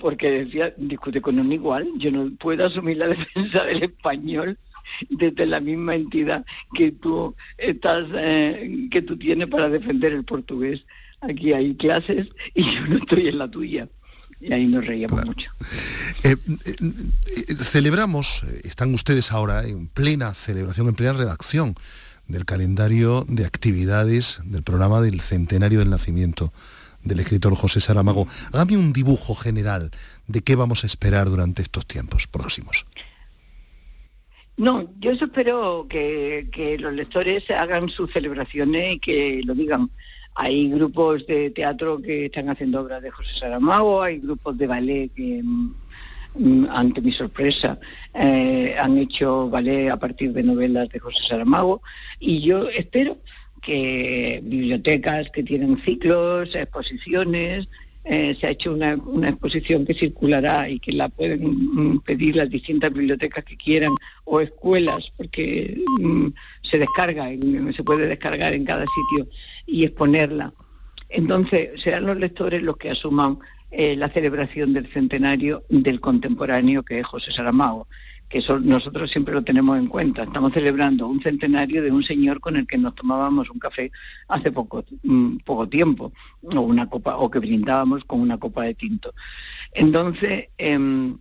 [0.00, 4.58] porque decía, discute con un igual, yo no puedo asumir la defensa del español
[5.08, 10.84] desde la misma entidad que tú estás, eh, que tú tienes para defender el portugués.
[11.20, 13.88] Aquí hay clases y yo no estoy en la tuya.
[14.40, 15.50] Y ahí nos reíamos mucho.
[16.22, 16.36] Eh,
[17.56, 21.76] celebramos, están ustedes ahora en plena celebración, en plena redacción
[22.28, 26.52] del calendario de actividades del programa del centenario del nacimiento
[27.02, 28.26] del escritor José Saramago.
[28.52, 29.90] Hágame un dibujo general
[30.26, 32.86] de qué vamos a esperar durante estos tiempos próximos.
[34.56, 39.90] No, yo espero que, que los lectores hagan sus celebraciones y que lo digan.
[40.36, 45.12] Hay grupos de teatro que están haciendo obras de José Saramago, hay grupos de ballet
[45.14, 45.42] que
[46.70, 47.78] ante mi sorpresa,
[48.12, 51.82] eh, han hecho ballet a partir de novelas de José Saramago
[52.18, 53.18] y yo espero
[53.62, 57.68] que bibliotecas que tienen ciclos, exposiciones,
[58.04, 58.92] eh, se ha hecho una,
[59.28, 63.92] exposición que circulará y que la pueden mm, pedir las distintas bibliotecas que quieran
[64.24, 66.26] o escuelas, porque mm,
[66.62, 67.30] se descarga,
[67.74, 69.30] se puede descargar en cada sitio
[69.66, 70.52] y exponerla.
[71.08, 73.38] Entonces serán los lectores los que asuman
[73.76, 77.88] eh, la celebración del centenario del contemporáneo que es José Saramago,
[78.28, 80.22] que nosotros siempre lo tenemos en cuenta.
[80.22, 83.90] Estamos celebrando un centenario de un señor con el que nos tomábamos un café
[84.28, 88.74] hace poco, mm, poco tiempo, o una copa, o que brindábamos con una copa de
[88.74, 89.12] tinto.
[89.72, 91.18] Entonces, em,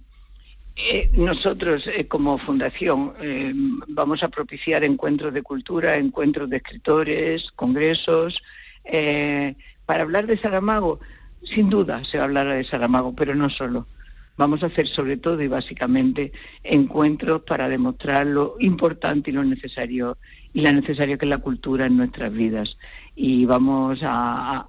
[0.76, 7.52] eh, nosotros eh, como fundación em, vamos a propiciar encuentros de cultura, encuentros de escritores,
[7.56, 8.44] congresos,
[9.86, 11.00] para hablar de Saramago
[11.46, 13.88] sin duda se hablará de Saramago, pero no solo.
[14.36, 16.32] Vamos a hacer sobre todo y básicamente
[16.64, 20.18] encuentros para demostrar lo importante y lo necesario
[20.54, 22.78] y la necesario que es la cultura en nuestras vidas.
[23.16, 24.68] Y vamos a,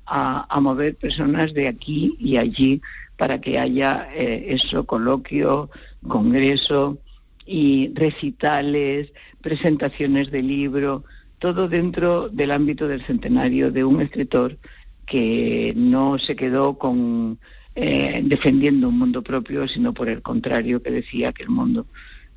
[0.60, 2.82] mover personas de aquí y allí
[3.16, 5.70] para que haya eh, eso, coloquio,
[6.08, 6.98] congreso
[7.46, 11.04] y recitales, presentaciones de libro,
[11.38, 14.56] todo dentro del ámbito del centenario de un escritor
[15.06, 17.38] que no se quedó con
[17.76, 21.86] eh, defendiendo un mundo propio, sino por el contrario, que decía que el mundo,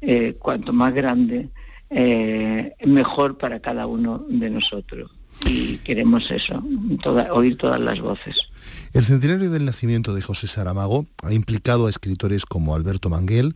[0.01, 1.49] eh, cuanto más grande,
[1.89, 5.12] eh, mejor para cada uno de nosotros.
[5.45, 6.63] Y queremos eso,
[7.32, 8.49] oír todas las voces.
[8.93, 13.56] El centenario del nacimiento de José Saramago ha implicado a escritores como Alberto Manguel,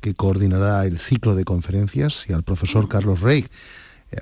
[0.00, 3.46] que coordinará el ciclo de conferencias, y al profesor Carlos Rey,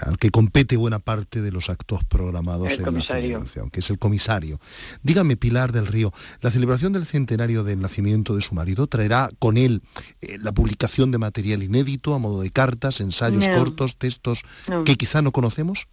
[0.00, 3.22] al que compete buena parte de los actos programados El en comisario.
[3.22, 4.58] la celebración, que es el comisario.
[5.02, 9.56] Dígame, Pilar del Río, la celebración del centenario del nacimiento de su marido traerá con
[9.58, 9.82] él
[10.20, 13.56] eh, la publicación de material inédito a modo de cartas, ensayos No.
[13.58, 14.84] cortos, textos No.
[14.84, 15.88] que quizá no conocemos.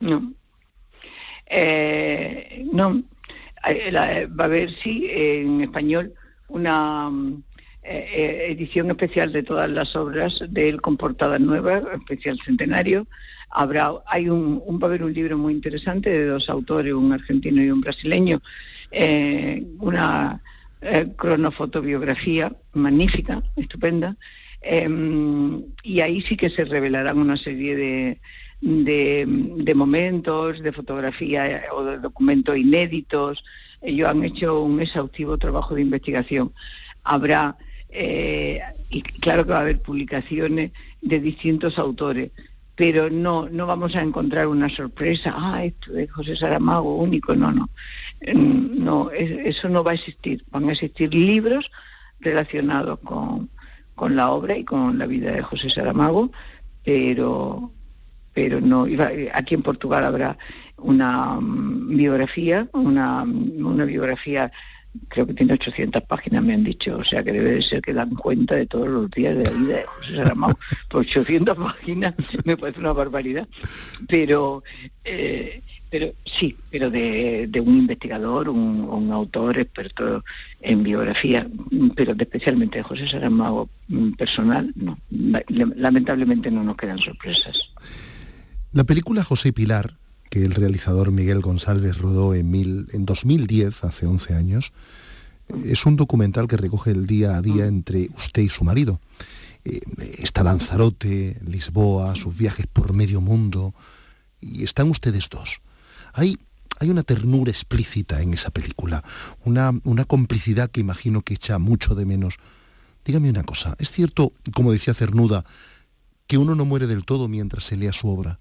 [0.00, 0.32] No.
[1.46, 3.02] Eh, no.
[3.68, 6.12] Eh, la- va a haber, sí, en español,
[6.48, 7.42] una mm,
[7.88, 13.06] eh, edición especial de todas las obras del con portadas nuevas, especial centenario.
[13.50, 17.62] Habrá, hay un, va a haber un libro muy interesante de dos autores, un argentino
[17.62, 18.42] y un brasileño,
[18.90, 20.42] eh, una
[20.80, 24.16] eh, cronofotobiografía magnífica, estupenda,
[25.82, 28.20] y ahí sí que se revelarán una serie de,
[28.60, 33.44] de, de momentos, de fotografía o de documentos inéditos.
[33.80, 36.52] Ellos han hecho un exhaustivo trabajo de investigación.
[37.04, 37.56] Habrá,
[37.96, 40.70] eh, y claro que va a haber publicaciones
[41.02, 42.30] de distintos autores,
[42.74, 47.50] pero no, no vamos a encontrar una sorpresa, ah, esto es José Saramago único, no,
[47.52, 47.68] no.
[48.34, 50.44] Mm, No, es- eso no va a existir.
[50.50, 51.70] Van a existir libros
[52.20, 53.48] relacionados con,
[53.94, 56.30] con la obra y con la vida de José Saramago,
[56.84, 57.72] pero
[58.34, 60.36] pero no iba- aquí en Portugal habrá
[60.76, 64.52] una mm, biografía, una, una biografía
[65.08, 67.92] creo que tiene 800 páginas me han dicho, o sea que debe de ser que
[67.94, 70.58] dan cuenta de todos los días de la vida de José Saramago.
[70.88, 73.48] Por 800 páginas me parece una barbaridad,
[74.08, 74.62] pero
[75.04, 80.24] eh, pero sí, pero de, de un investigador, un, un autor experto
[80.60, 81.46] en biografía,
[81.94, 84.98] pero de- especialmente de José Saramago mm, personal, no.
[85.10, 87.70] La- Lamentablemente no nos quedan sorpresas.
[88.72, 89.94] La película José Pilar,
[90.30, 94.72] que el realizador Miguel González rodó en, mil- en 2010, hace 11 años,
[95.64, 99.00] es un documental que recoge el día a día entre usted y su marido.
[99.64, 99.80] Eh,
[100.18, 103.74] está Lanzarote, Lisboa, sus viajes por medio mundo,
[104.40, 105.60] y están ustedes dos.
[106.12, 106.36] Hay,
[106.80, 109.04] hay una ternura explícita en esa película,
[109.44, 112.34] una, una complicidad que imagino que echa mucho de menos.
[113.04, 115.44] Dígame una cosa, ¿es cierto, como decía Cernuda,
[116.26, 118.40] que uno no muere del todo mientras se lea su obra?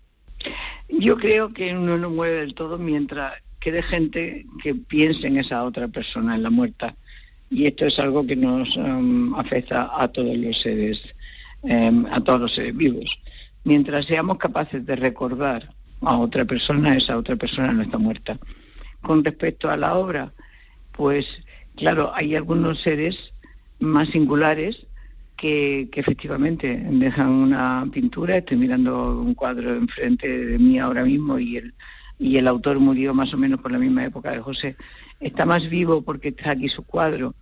[0.90, 5.64] Yo creo que uno no muere del todo mientras quede gente que piense en esa
[5.64, 6.96] otra persona, en la muerta.
[7.50, 11.02] Y esto es algo que nos em, afecta a todos los seres,
[11.64, 13.20] em, a todos los seres vivos.
[13.64, 18.38] Mientras seamos capaces de recordar a otra persona, esa otra persona no está muerta.
[19.02, 20.32] Con respecto a la obra,
[20.92, 21.26] pues
[21.76, 23.34] claro, hay algunos seres
[23.80, 24.86] más singulares
[25.36, 28.38] que, que efectivamente dejan una pintura.
[28.38, 31.74] Estoy mirando un cuadro enfrente de mí ahora mismo y el,
[32.20, 34.76] y el autor murió más o menos por la misma época de José.
[35.20, 37.36] Está más vivo porque está aquí su cuadro.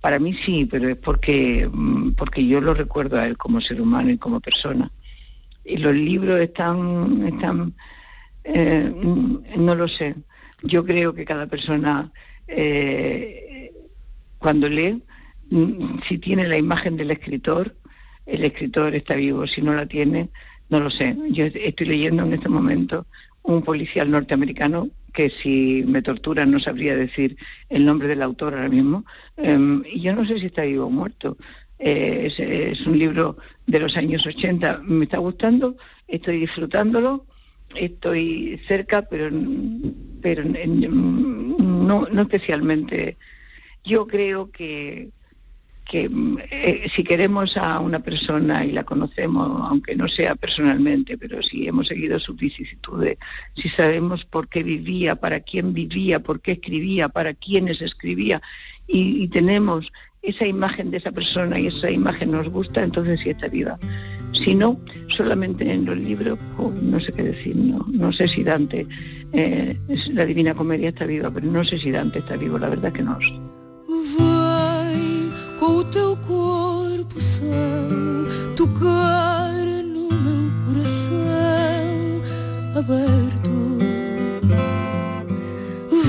[0.00, 3.80] Para mí sí, pero es porque, mm, porque yo lo recuerdo a él como ser
[3.80, 4.90] humano y como persona.
[5.64, 7.74] Y los libros están, están
[8.44, 8.92] eh,
[9.56, 10.14] no lo sé.
[10.62, 12.12] Yo creo que cada persona
[12.48, 13.72] eh,
[14.38, 15.02] cuando lee,
[16.06, 17.74] si tiene la imagen del escritor,
[18.26, 20.30] el escritor está vivo, si no la tiene,
[20.68, 21.16] no lo sé.
[21.30, 23.06] Yo estoy leyendo en este momento
[23.42, 27.36] un policial norteamericano que si me torturan no sabría decir
[27.68, 29.04] el nombre del autor ahora mismo,
[29.36, 31.36] em, y yo no sé si está vivo o muerto.
[31.78, 32.32] Eh,
[32.72, 33.36] es, un libro
[33.66, 37.26] de los años 80, me está gustando, estoy disfrutándolo,
[37.74, 39.28] estoy cerca, pero,
[40.22, 43.18] pero no, no especialmente.
[43.84, 45.10] Yo creo que,
[45.84, 46.10] que
[46.50, 51.66] eh, si queremos a una persona y la conocemos, aunque no sea personalmente, pero si
[51.66, 53.18] hemos seguido sus vicisitudes,
[53.56, 58.40] si sabemos por qué vivía, para quién vivía, por qué escribía, para quiénes escribía,
[58.86, 63.48] y, tenemos esa imagen de esa persona y esa imagen nos gusta, entonces sí está
[63.48, 63.78] viva.
[64.32, 68.42] Si no, solamente en los libros, oh, no sé qué decir, no, no sé si
[68.42, 68.86] Dante,
[69.32, 69.76] eh,
[70.12, 73.02] la Divina Comedia está viva, pero no sé si Dante está vivo, la verdad que
[73.02, 74.31] no lo sé.
[75.92, 77.44] Teu corpo são
[78.56, 79.52] tocar
[79.84, 82.22] no meu coração
[82.74, 83.78] aberto.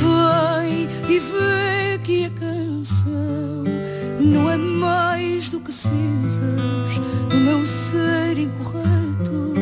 [0.02, 3.64] Vem e vê que a canção
[4.22, 9.54] não é mais do que cinzas do meu ser incorreto.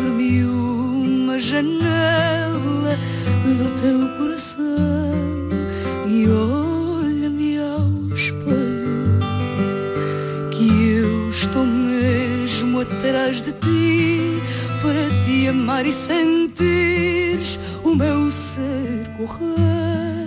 [0.00, 2.96] Abre-me uma janela
[3.44, 4.68] do teu coração
[6.06, 6.47] e olha-me
[12.80, 14.42] atrás de ti
[14.82, 20.17] para te amar e sentires o meu ser correto.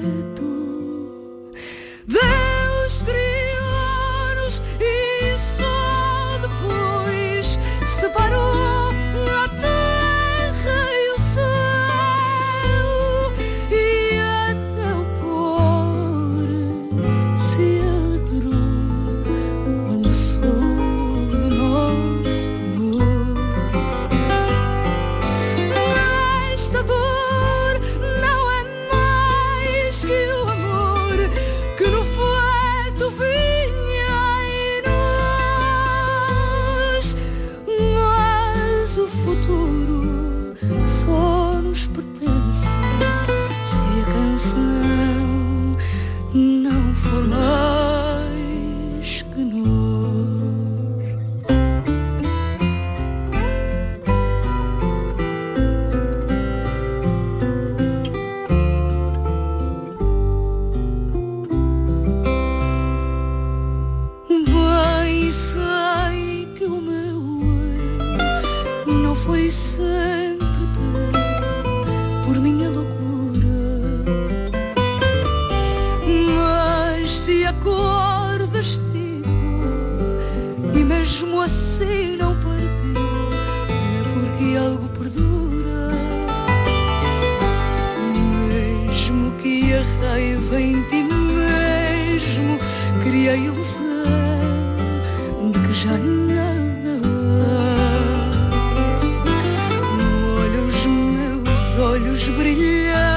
[101.92, 103.11] Olhos brilhantes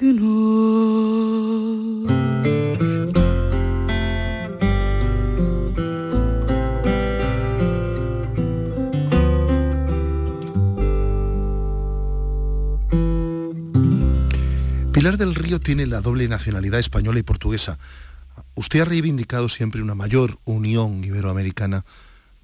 [0.00, 0.16] Pilar
[15.18, 17.78] del Río tiene la doble nacionalidad española y portuguesa.
[18.54, 21.84] Usted ha reivindicado siempre una mayor unión iberoamericana.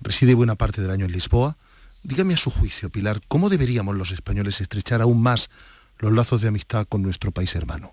[0.02, 1.56] Reside buena parte del año en Lisboa.
[2.02, 5.48] Dígame a su juicio, Pilar, ¿cómo deberíamos los españoles estrechar aún más
[5.98, 7.92] los lazos de amistad con nuestro país hermano?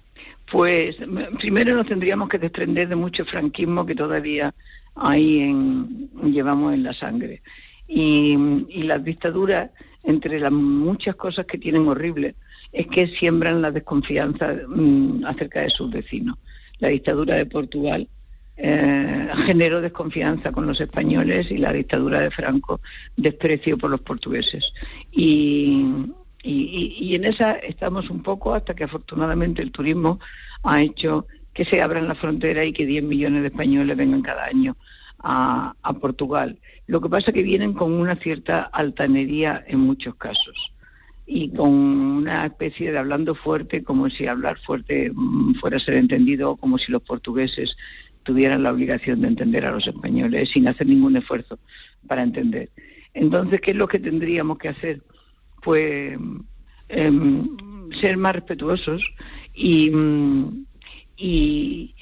[0.52, 0.98] Pues
[1.40, 4.54] primero nos tendríamos que desprender de mucho franquismo que todavía
[4.96, 7.42] ahí en, llevamos en la sangre.
[7.88, 8.38] Y,
[8.70, 9.72] y las dictaduras,
[10.04, 12.36] entre las muchas cosas que tienen horribles,
[12.72, 16.38] es que siembran la desconfianza mm, acerca de sus vecinos.
[16.80, 18.08] La dictadura de Portugal
[18.58, 22.82] eh, generó desconfianza con los españoles y la dictadura de Franco
[23.16, 24.74] desprecio por los portugueses.
[25.12, 25.86] Y,
[26.44, 30.20] y, y- y en esa estamos un poco hasta que afortunadamente el turismo
[30.64, 34.46] ha hecho que se abran las fronteras y que 10 millones de españoles vengan cada
[34.46, 34.78] año
[35.20, 36.60] a, a Portugal.
[36.88, 40.74] Lo que pasa es que vienen con una cierta altanería en muchos casos
[41.26, 45.96] y con una especie de hablando fuerte, como si hablar fuerte mm, fuera a ser
[45.96, 47.78] entendido, como si los portugueses
[48.24, 51.60] tuvieran la obligación de entender a los españoles sin hacer ningún esfuerzo
[52.08, 52.72] para entender.
[53.14, 55.02] Entonces, ¿qué es lo que tendríamos que hacer?
[55.64, 56.18] Pues
[56.90, 57.58] em,
[58.00, 59.14] ser más respetuosos
[59.54, 59.92] y,
[61.18, 61.96] y,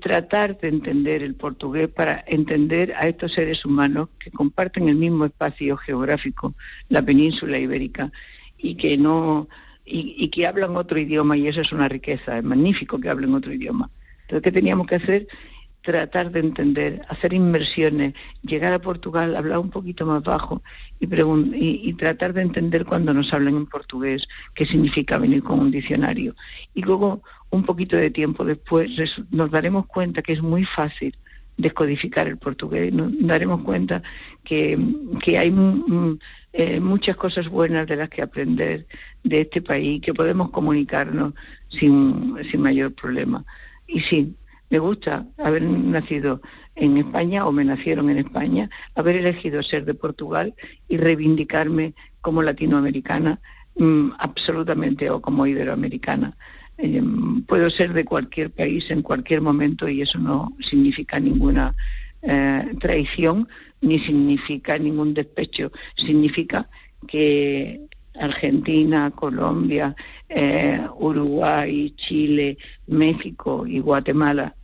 [0.00, 5.26] tratar de entender el portugués para entender a estos seres humanos que comparten el mismo
[5.26, 6.54] espacio geográfico,
[6.88, 8.10] la península ibérica,
[8.58, 9.48] y que no
[9.84, 13.52] y que hablan otro idioma y eso es una riqueza, es magnífico que hablen otro
[13.52, 13.90] idioma.
[14.22, 15.26] Entonces, ¿qué teníamos que hacer?
[15.82, 20.62] Tratar de entender, hacer inmersiones, llegar a Portugal, hablar un poquito más bajo
[21.00, 25.58] y, y, y tratar de entender cuando nos hablan en portugués qué significa venir con
[25.58, 26.34] un diccionario.
[26.74, 28.90] Y luego, un poquito de tiempo después,
[29.30, 31.16] nos daremos cuenta que es muy fácil
[31.56, 34.02] descodificar el portugués, nos daremos cuenta
[34.44, 34.78] que,
[35.22, 35.54] que hay
[36.52, 38.86] eh, muchas cosas buenas de las que aprender
[39.22, 41.34] de este país, que podemos comunicarnos
[41.68, 43.44] sin, sin mayor problema.
[43.86, 44.34] Y sí,
[44.72, 46.40] me gusta haber nacido
[46.76, 50.54] en España o me nacieron en España, haber elegido ser de Portugal
[50.88, 51.92] y reivindicarme
[52.22, 53.38] como latinoamericana
[53.76, 56.34] mm, absolutamente o como iberoamericana.
[56.78, 57.02] Eh,
[57.46, 61.74] puedo ser de cualquier país en cualquier momento y eso no significa ninguna
[62.22, 63.46] eh, traición
[63.82, 66.66] ni significa ningún despecho, significa
[67.06, 67.82] que
[68.18, 69.94] Argentina, Colombia,
[70.30, 72.56] eh, Uruguay, Chile,
[72.86, 74.54] México y Guatemala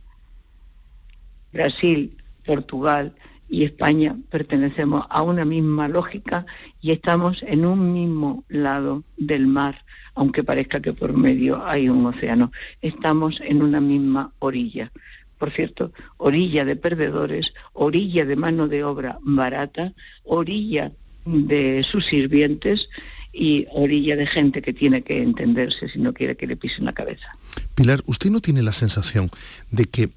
[1.51, 3.13] Brasil, Portugal
[3.49, 6.45] y España pertenecemos a una misma lógica
[6.81, 9.83] y estamos en un mismo lado del mar,
[10.13, 12.51] aunque parezca que por medio hay un océano.
[12.81, 14.91] Estamos en una misma orilla.
[15.37, 19.93] Por cierto, orilla de perdedores, orilla de mano de obra barata,
[20.23, 20.91] orilla
[21.25, 22.89] de sus sirvientes
[23.31, 26.93] y orilla de gente que tiene que entenderse si no quiere que le pisen la
[26.93, 27.37] cabeza.
[27.75, 29.29] Pilar, ¿usted no tiene la sensación
[29.71, 30.09] de que,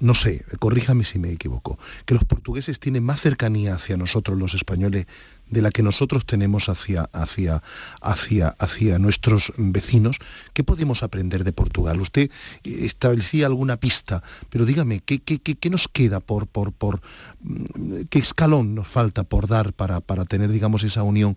[0.00, 4.54] no sé, corríjame si me equivoco, que los portugueses tienen más cercanía hacia nosotros los
[4.54, 5.06] españoles
[5.48, 7.62] de la que nosotros tenemos hacia, hacia,
[8.00, 10.16] hacia, hacia nuestros vecinos?
[10.54, 12.00] ¿Qué podemos aprender de Portugal?
[12.00, 12.30] Usted
[12.64, 17.00] establecía alguna pista, pero dígame, ¿qué, qué, qué nos queda por, por, por,
[17.40, 21.36] mm, qué escalón nos falta por dar para, para tener, digamos, esa unión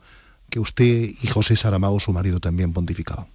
[0.50, 3.35] que usted y José Saramago, su marido, también pontificaban?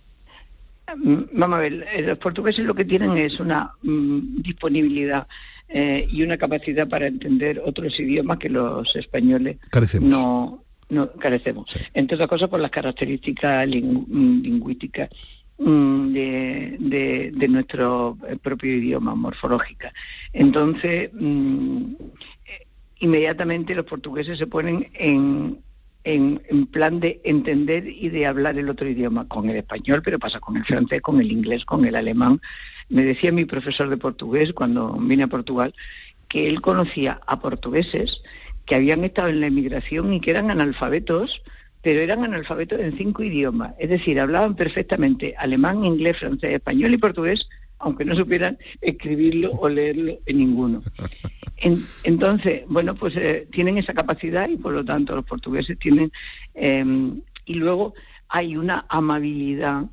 [0.96, 5.26] Mm, vamos a ver, eh, los portugueses lo que tienen es una mm, disponibilidad
[5.68, 9.58] eh, y una capacidad para entender otros idiomas que los españoles
[10.00, 11.76] no, no carecemos.
[11.94, 15.10] Entre otras cosas por las características mm, lingüísticas
[15.58, 19.92] de, de, nuestro eh, propio idioma, morfológica.
[20.32, 21.10] Entonces,
[22.98, 25.58] inmediatamente los portugueses se ponen en,
[26.04, 30.40] en, plan de entender y de hablar el otro idioma, con el español, pero pasa
[30.40, 32.40] con el francés, con el inglés, con el alemán.
[32.88, 35.74] Me decía mi profesor de portugués cuando vine a Portugal
[36.28, 38.22] que él conocía a portugueses
[38.64, 41.42] que habían estado en la emigración y que eran analfabetos,
[41.82, 46.98] pero eran analfabetos en cinco idiomas, es decir, hablaban perfectamente alemán, inglés, francés, español y
[46.98, 47.48] portugués,
[47.80, 50.82] aunque no supieran escribirlo o leerlo en ninguno.
[52.04, 56.12] Entonces, bueno, pues eh, tienen esa capacidad y por lo tanto los portugueses tienen...
[56.54, 57.94] Em, y luego
[58.28, 59.84] hay una amabilidad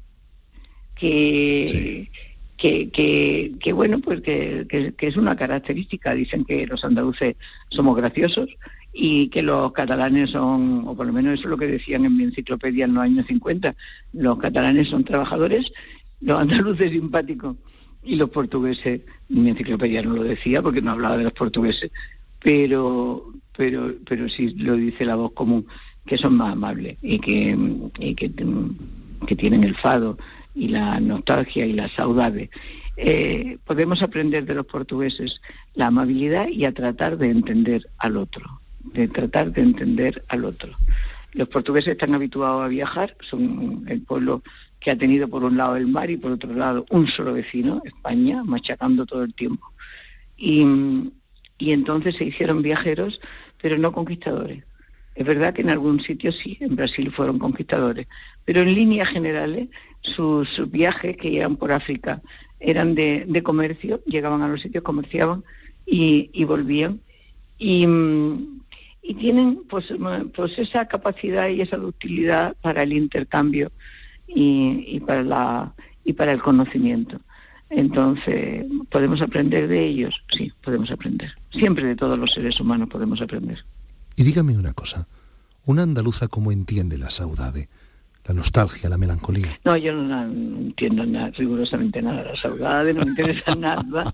[0.96, 2.10] que...
[2.58, 6.16] Que, que, bueno, pues que, que, es una característica.
[6.16, 7.36] Dicen que los andaluces
[7.70, 8.50] somos graciosos
[8.92, 12.18] y que los catalanes son, o por lo menos eso es lo que decían en
[12.18, 13.76] mi enciclopedia en los años 50,
[14.14, 15.72] los catalanes son trabajadores,
[16.20, 17.58] los andaluces simpáticos
[18.08, 21.92] y los portugueses, mi enciclopedia no lo decía porque no hablaba de los portugueses,
[22.42, 25.68] pero, pero, pero sí lo dice la voz común,
[26.06, 27.56] que son más amables y que,
[28.16, 30.18] que, tienen el fado
[30.56, 32.50] y la nostalgia y la saudade.
[32.96, 35.42] Eh, podemos aprender de los portugueses
[35.76, 38.62] la amabilidad y a tratar de entender al otro,
[38.94, 40.72] de tratar de entender al otro.
[41.34, 44.42] Los portugueses están habituados a viajar, son el pueblo
[44.80, 47.82] que ha tenido por un lado el mar y por otro lado un solo vecino,
[47.86, 49.72] España, machacando todo el tiempo.
[50.38, 50.66] Y,
[51.60, 53.20] entonces se hicieron viajeros,
[53.62, 54.64] pero no conquistadores.
[55.16, 58.08] Es verdad que en algún sitio sí, en Brasil fueron conquistadores,
[58.46, 59.68] pero en líneas generales
[60.02, 62.22] sus, viajes que iban por África
[62.60, 65.44] eran de, comercio, llegaban a los sitios, comerciaban
[65.88, 67.02] y, volvían.
[67.58, 67.88] Y,
[69.02, 69.92] y tienen pues,
[70.36, 73.72] pues esa capacidad y esa ductilidad para el intercambio
[74.28, 75.74] y, para la,
[76.04, 77.20] y para el conocimiento.
[77.70, 80.24] Entonces, ¿podemos aprender de ellos?
[80.32, 81.32] Sí, podemos aprender.
[81.52, 83.66] Siempre de todos los seres humanos podemos aprender.
[84.16, 85.08] Y dígame una cosa,
[85.66, 87.70] ¿una andaluza cómo entiende la saudade?
[88.28, 89.58] La nostalgia, la melancolía.
[89.64, 94.14] No, yo no, entiendo nada, rigurosamente nada la saudade, no me interesa nada,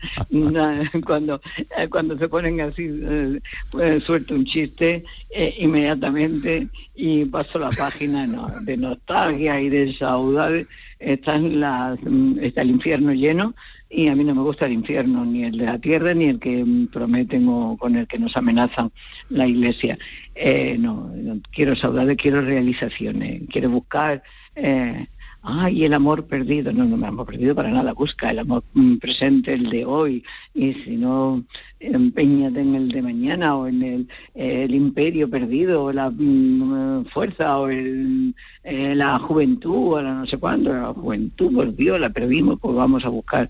[1.05, 1.41] Cuando,
[1.78, 3.39] eh, cuando se ponen así, eh,
[3.72, 8.28] pues, suelto un chiste eh, inmediatamente y paso la página
[8.61, 10.68] de nostalgia y de saudade,
[10.99, 13.55] está, está el infierno lleno
[13.94, 16.39] y a mí no me gusta el infierno, ni el de la tierra, ni el
[16.39, 18.91] que prometen o con el que nos amenazan
[19.30, 19.98] la iglesia.
[20.34, 21.14] Eh, no,
[21.52, 24.24] quiero saudades, quiero realizaciones, quiero buscar
[24.56, 25.08] eh,
[25.44, 28.96] ay, el amor perdido, no, no me hemos perdido para nada, busca el amor mm,
[28.96, 30.24] presente, el de hoy,
[30.54, 31.44] y si no,
[31.82, 37.68] empeñate en el de mañana o en el, imperio perdido, o la mm, fuerza, o
[37.68, 38.34] el,
[38.64, 42.76] eh, la juventud, o la no sé cuándo, la juventud, por Dios, la perdimos, pues
[42.76, 43.50] vamos a buscar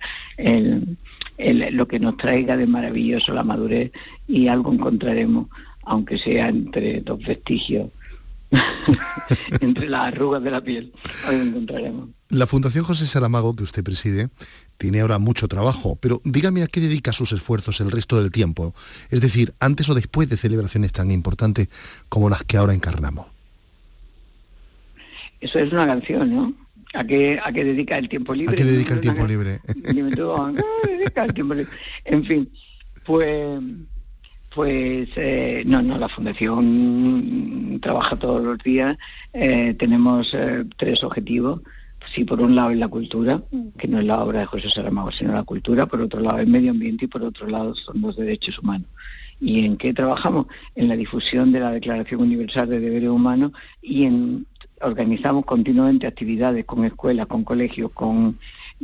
[1.38, 3.92] lo que nos traiga de maravilloso la madurez
[4.28, 5.48] y algo encontraremos,
[5.84, 7.90] aunque sea entre dos vestigios
[9.62, 10.94] entre las arrugas de la piel.
[11.28, 12.10] Ahí encontraremos.
[12.30, 14.30] La Fundación José Saramago, que usted preside,
[14.78, 18.74] tiene ahora mucho trabajo, pero dígame a qué dedica sus esfuerzos el resto del tiempo,
[19.10, 21.68] es decir, antes o después de celebraciones tan importantes
[22.10, 23.28] como las que ahora encarnamos.
[25.40, 26.54] Eso es una canción, ¿no?
[26.94, 28.56] ¿A qué, a qué dedica el tiempo libre?
[28.56, 29.60] ¿A qué dedica el tiempo libre?
[32.06, 32.50] En fin,
[33.06, 33.60] pues
[34.54, 38.98] pues eh, no, no, la Fundación trabaja todos los días.
[39.34, 41.62] Eh, tenemos eh, tres objetivos.
[42.14, 43.42] si por un lado es la cultura,
[43.78, 46.48] que no es la obra de José Saramago, sino la cultura, por otro lado el
[46.48, 48.88] medio ambiente y por otro lado son los derechos humanos.
[49.40, 50.48] ¿Y en qué trabajamos?
[50.76, 53.52] En la difusión de la Declaración Universal de Deberes Humanos
[53.82, 54.46] y en
[54.82, 58.38] organizamos continuamente actividades con escuelas, con colegios, con,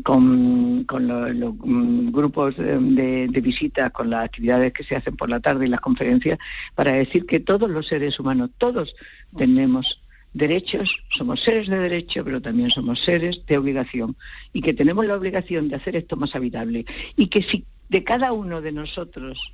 [0.03, 5.39] con, los, mm, grupos de, de visitas, con las actividades que se hacen por la
[5.39, 6.39] tarde y las conferencias,
[6.75, 8.95] para decir que todos los seres humanos, todos
[9.37, 10.01] tenemos
[10.33, 14.15] derechos, somos seres de derecho, pero también somos seres de obligación
[14.53, 16.85] y que tenemos la obligación de hacer esto más habitable
[17.15, 19.53] y que si de cada uno de nosotros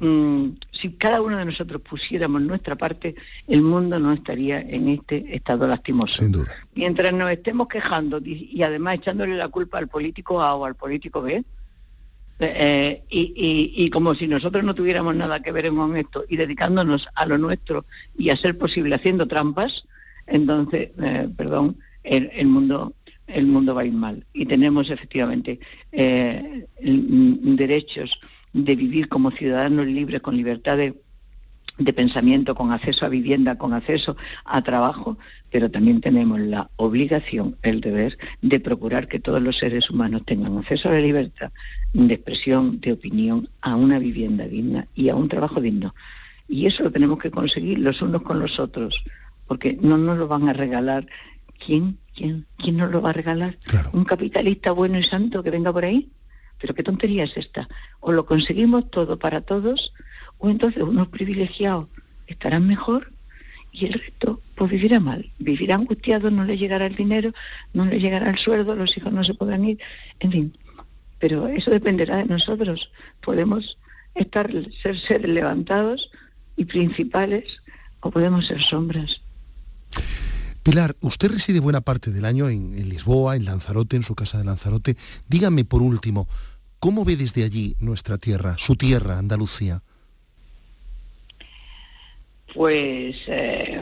[0.00, 3.14] mm, si cada uno de nosotros pusiéramos nuestra parte,
[3.46, 6.22] el mundo no estaría en este estado lastimoso.
[6.22, 6.52] Sin duda.
[6.74, 11.22] Mientras nos estemos quejando y, además echándole la culpa al político A o al político
[11.22, 11.44] B,
[12.38, 17.24] eh, y, como si nosotros no tuviéramos nada que ver con esto y dedicándonos a
[17.24, 17.86] lo nuestro
[18.16, 19.86] y a ser posible haciendo trampas,
[20.26, 22.92] entonces, eh, perdón, el, mundo
[23.26, 24.24] el mundo va a ir mal.
[24.32, 25.58] Y tenemos efectivamente
[25.92, 28.20] eh, derechos
[28.56, 30.94] de vivir como ciudadanos libres, con libertad de,
[31.78, 35.18] de pensamiento, con acceso a vivienda, con acceso a trabajo,
[35.50, 40.56] pero también tenemos la obligación, el deber de procurar que todos los seres humanos tengan
[40.56, 41.52] acceso a la libertad
[41.92, 45.94] de expresión, de opinión, a una vivienda digna y a un trabajo digno.
[46.48, 49.04] Y eso lo tenemos que conseguir los unos con los otros,
[49.46, 51.06] porque no nos lo van a regalar.
[51.58, 51.98] ¿Quién?
[52.14, 52.46] ¿Quién?
[52.56, 53.58] ¿Quién nos lo va a regalar?
[53.92, 56.10] ¿Un capitalista bueno y santo que venga por ahí?
[56.60, 57.68] Pero qué tontería es esta.
[58.00, 59.92] O lo conseguimos todo para todos,
[60.38, 61.88] o entonces unos privilegiados
[62.26, 63.12] estarán mejor
[63.72, 67.32] y el resto pues vivirá mal, vivirá angustiado, no le llegará el dinero,
[67.74, 69.78] no le llegará el sueldo, los hijos no se podrán ir,
[70.20, 70.58] en fin.
[71.18, 72.90] Pero eso dependerá de nosotros.
[73.20, 73.78] Podemos
[74.14, 74.50] estar,
[74.82, 76.10] ser seres levantados
[76.56, 77.60] y principales
[78.00, 79.20] o podemos ser sombras.
[80.66, 84.44] Pilar, usted reside buena parte del año en, Lisboa, en Lanzarote, en su casa de
[84.44, 84.96] Lanzarote.
[85.28, 86.26] Dígame por último,
[86.80, 89.80] ¿cómo ve desde allí nuestra tierra, su tierra, Andalucía?
[92.52, 93.80] Pues eh,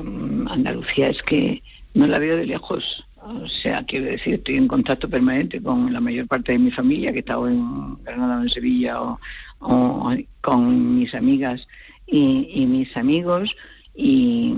[0.50, 1.62] Andalucía es que
[1.94, 3.02] no la veo de lejos.
[3.16, 7.12] O sea, quiero decir, estoy en contacto permanente con la mayor parte de mi familia,
[7.12, 11.66] que he estado en Granada o en Sevilla, o, con mis amigas
[12.06, 13.56] y, mis amigos,
[13.94, 14.52] y,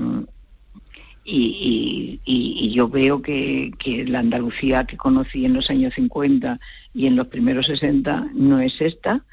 [1.27, 6.61] y, yo veo que, que, la Andalucía que conocí en los años 50
[6.95, 9.25] y en los primeros 60 no es esta,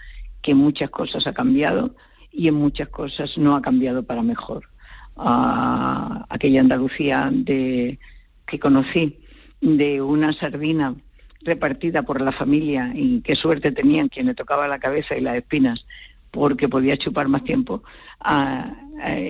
[0.41, 1.95] que muchas cosas ha cambiado
[2.31, 4.69] y en muchas cosas no ha cambiado para mejor.
[5.15, 7.99] Aquella Andalucía de,
[8.47, 9.19] que conocí,
[9.61, 10.95] de una sardina
[11.41, 15.37] repartida por la familia y qué suerte tenían quien le tocaba la cabeza y las
[15.37, 15.85] espinas
[16.33, 17.83] porque podía chupar más tiempo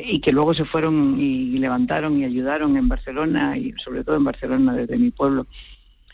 [0.05, 4.23] y que luego se fueron y levantaron y ayudaron en Barcelona y sobre todo en
[4.23, 5.45] Barcelona desde mi pueblo.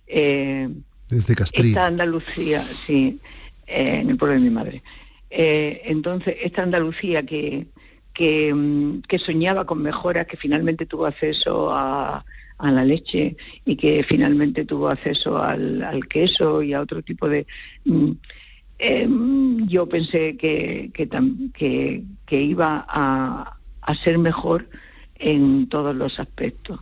[0.08, 0.68] Eh,
[1.08, 1.68] desde Castilla.
[1.68, 3.20] Esta Andalucía, sí,
[3.68, 4.84] eh, en el pueblo de mi madre.
[5.30, 7.68] Eh, entonces, esta Andalucía que,
[8.20, 12.26] Mm, que, soñaba con mejoras, que finalmente tuvo acceso a,
[12.62, 17.48] la leche y que finalmente tuvo acceso al, queso y a otro tipo de...
[17.86, 18.12] Mm,
[18.80, 24.70] em, yo pensé que, que, que iba a, a, ser mejor
[25.16, 26.80] en todos los aspectos.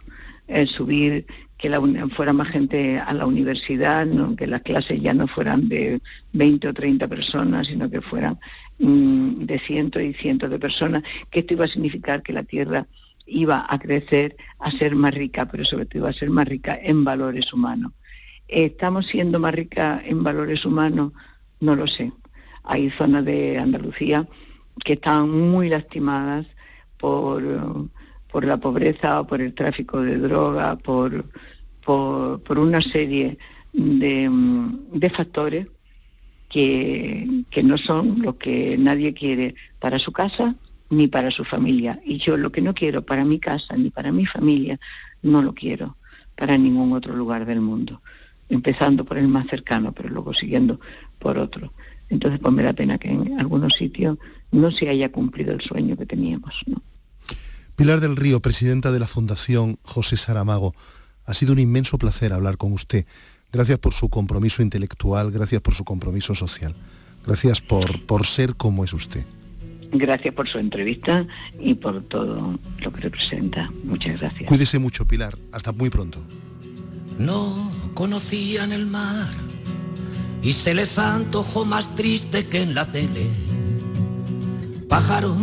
[0.48, 1.26] El subir,
[1.58, 1.82] que la,
[2.16, 6.00] fuera más gente a la universidad, que las clases ya no fueran de
[6.34, 8.40] 20 o 30 personas, sino que fueran
[8.80, 12.86] Mm, de cientos y cientos de personas, que esto iba a significar que la tierra
[13.26, 16.78] iba a crecer, a ser más rica, pero sobre todo iba a ser más rica
[16.82, 17.94] en valores humanos.
[18.48, 21.12] ¿Estamos siendo más ricas en valores humanos?
[21.60, 22.12] No lo sé.
[22.64, 24.28] Hay zonas de Andalucía
[24.84, 26.46] que están muy lastimadas
[26.98, 27.90] por,
[28.32, 31.26] por la pobreza por el tráfico de droga, por,
[31.84, 33.38] por, una serie
[33.74, 34.30] de,
[34.92, 35.68] de factores
[36.50, 40.56] que, no son lo que nadie quiere para su casa
[40.90, 42.00] ni para su familia.
[42.06, 44.80] Y yo lo que no quiero para mi casa ni para mi familia,
[45.22, 45.98] no lo quiero
[46.36, 48.02] para ningún otro lugar del mundo.
[48.50, 50.80] Empezando por el más cercano, pero luego siguiendo
[51.20, 51.74] por otro.
[52.10, 54.18] Entonces, pues me da pena que en algunos sitios
[54.52, 56.64] no se haya cumplido el sueño que teníamos.
[57.76, 60.74] Pilar del Río, presidenta de la Fundación José Saramago,
[61.26, 63.06] ha sido un inmenso placer hablar con usted.
[63.52, 66.74] Gracias por su compromiso intelectual, gracias por su compromiso social.
[67.26, 69.26] Gracias por, por ser como es usted.
[69.92, 71.26] Gracias por su entrevista
[71.60, 73.72] y por todo lo que representa.
[73.84, 74.48] Muchas gracias.
[74.48, 75.38] Cuídese mucho, Pilar.
[75.52, 76.24] Hasta muy pronto.
[77.18, 79.28] No conocían el mar
[80.44, 83.28] y se les antojó más triste que en la tele.
[84.88, 85.38] Pájaros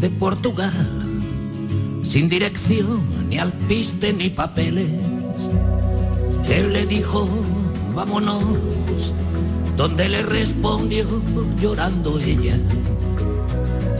[0.00, 0.72] de Portugal,
[2.02, 4.90] sin dirección, ni alpiste ni papeles.
[6.50, 7.28] Él le dijo,
[7.94, 8.42] vámonos,
[9.76, 11.06] donde le respondió
[11.60, 12.58] llorando ella,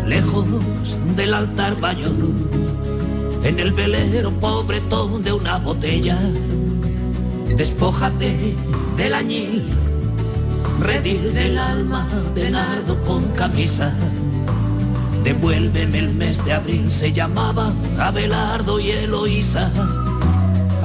[0.07, 0.45] lejos
[1.17, 2.15] del altar mayor,
[3.45, 6.19] en el velero pobretón de una botella,
[7.55, 8.55] despójate
[8.97, 9.65] del añil,
[10.81, 13.95] redil del alma de nardo con camisa.
[15.23, 19.71] Devuélveme el mes de abril, se llamaba Abelardo y Eloísa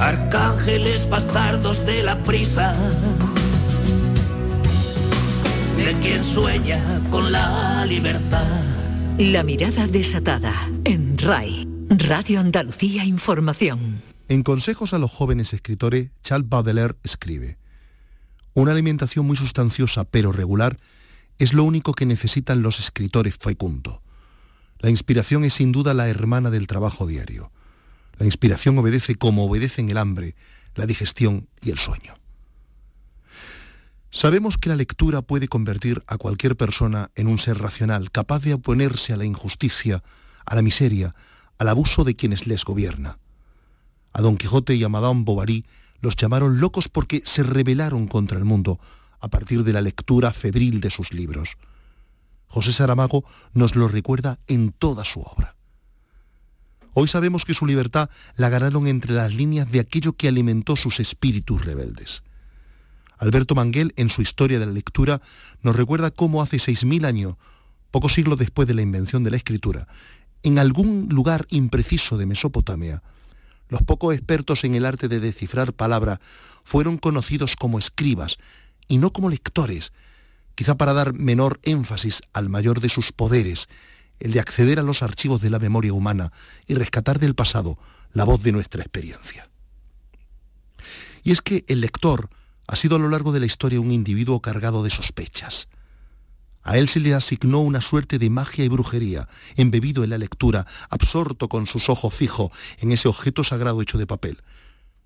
[0.02, 2.74] arcángeles bastardos de la prisa,
[5.76, 8.46] de quien sueña con la libertad.
[9.18, 10.52] La mirada desatada
[10.84, 14.11] en RAI, Radio Andalucía Información.
[14.28, 17.58] En Consejos a los jóvenes escritores, Charles Baudelaire escribe,
[18.54, 20.78] Una alimentación muy sustanciosa pero regular
[21.38, 24.00] es lo único que necesitan los escritores fecundos.
[24.78, 27.52] La inspiración es sin duda la hermana del trabajo diario.
[28.18, 30.34] La inspiración obedece como obedecen el hambre,
[30.74, 32.14] la digestión y el sueño.
[34.10, 38.54] Sabemos que la lectura puede convertir a cualquier persona en un ser racional, capaz de
[38.54, 40.02] oponerse a la injusticia,
[40.44, 41.14] a la miseria,
[41.58, 43.18] al abuso de quienes les gobierna.
[44.12, 45.64] A Don Quijote y a Madame Bovary
[46.00, 48.78] los llamaron locos porque se rebelaron contra el mundo
[49.20, 51.56] a partir de la lectura febril de sus libros.
[52.48, 55.56] José Saramago nos lo recuerda en toda su obra.
[56.92, 61.00] Hoy sabemos que su libertad la ganaron entre las líneas de aquello que alimentó sus
[61.00, 62.22] espíritus rebeldes.
[63.16, 65.22] Alberto Manguel, en su Historia de la Lectura,
[65.62, 67.36] nos recuerda cómo hace seis mil años,
[67.90, 69.86] pocos siglos después de la invención de la escritura,
[70.42, 73.02] en algún lugar impreciso de Mesopotamia,
[73.72, 76.18] los pocos expertos en el arte de descifrar palabras
[76.62, 78.36] fueron conocidos como escribas
[78.86, 79.94] y no como lectores,
[80.54, 83.70] quizá para dar menor énfasis al mayor de sus poderes,
[84.20, 86.32] el de acceder a los archivos de la memoria humana
[86.66, 87.78] y rescatar del pasado
[88.12, 89.48] la voz de nuestra experiencia.
[91.22, 92.28] Y es que el lector
[92.66, 95.68] ha sido a lo largo de la historia un individuo cargado de sospechas.
[96.62, 100.66] A él se le asignó una suerte de magia y brujería, embebido en la lectura,
[100.90, 104.38] absorto con sus ojos fijos en ese objeto sagrado hecho de papel.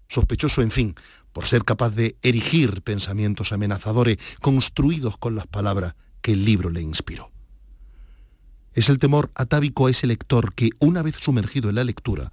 [0.08, 0.94] Sospechoso, en fin,
[1.32, 6.82] por ser capaz de erigir pensamientos amenazadores construidos con las palabras que el libro le
[6.82, 7.30] inspiró.
[8.74, 12.30] Es el temor atávico a ese lector que, una vez sumergido en la lectura,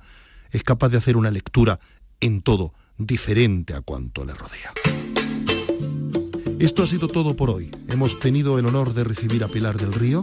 [0.51, 1.79] es capaz de hacer una lectura
[2.19, 4.73] en todo diferente a cuanto le rodea.
[6.59, 7.69] Esto ha sido todo por hoy.
[7.89, 10.21] Hemos tenido el honor de recibir a Pilar del Río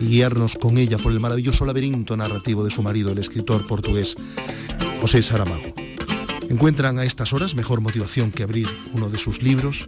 [0.00, 4.16] y guiarnos con ella por el maravilloso laberinto narrativo de su marido, el escritor portugués
[5.00, 5.74] José Saramago.
[6.48, 9.86] ¿Encuentran a estas horas mejor motivación que abrir uno de sus libros?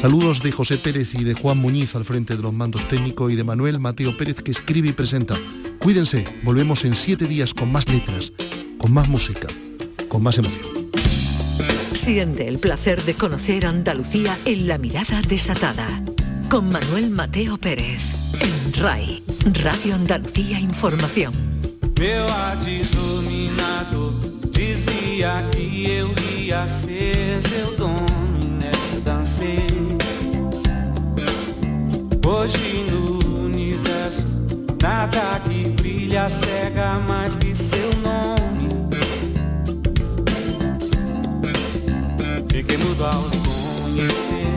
[0.00, 3.36] Saludos de José Pérez y de Juan Muñiz al frente de los mandos técnicos y
[3.36, 5.34] de Manuel Mateo Pérez que escribe y presenta.
[5.80, 8.32] Cuídense, volvemos en siete días con más letras,
[8.78, 9.48] con más música,
[10.08, 10.77] con más emoción.
[11.98, 16.00] Siente el placer de conocer Andalucía en la mirada desatada.
[16.48, 18.00] Con Manuel Mateo Pérez,
[18.40, 19.22] en RAI,
[19.64, 21.34] Radio Andalucía Información.
[32.24, 34.24] Hoje no universo,
[34.80, 38.77] nada que brilha cega mais que seu nome.
[42.58, 44.48] Fiquei mudo ao conhecer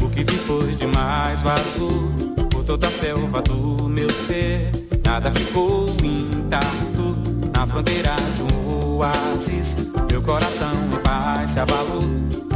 [0.00, 2.10] o que ficou demais vazou
[2.50, 4.70] por toda a selva do meu ser.
[5.04, 7.14] Nada ficou intacto
[7.54, 9.92] na fronteira de um oásis.
[10.10, 12.04] Meu coração em paz se abalou.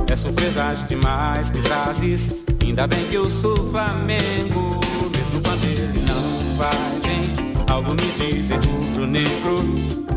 [0.08, 4.80] É surpresa demais que trazes Ainda bem que eu sou Flamengo,
[5.14, 7.54] mesmo quando ele não vai bem.
[7.68, 9.62] Algo me diz em rubro negro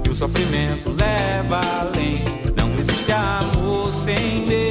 [0.02, 2.24] que o sofrimento leva além.
[2.56, 4.68] Não existe amor sem medo,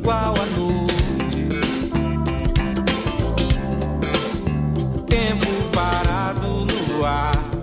[0.00, 0.90] igual a noite.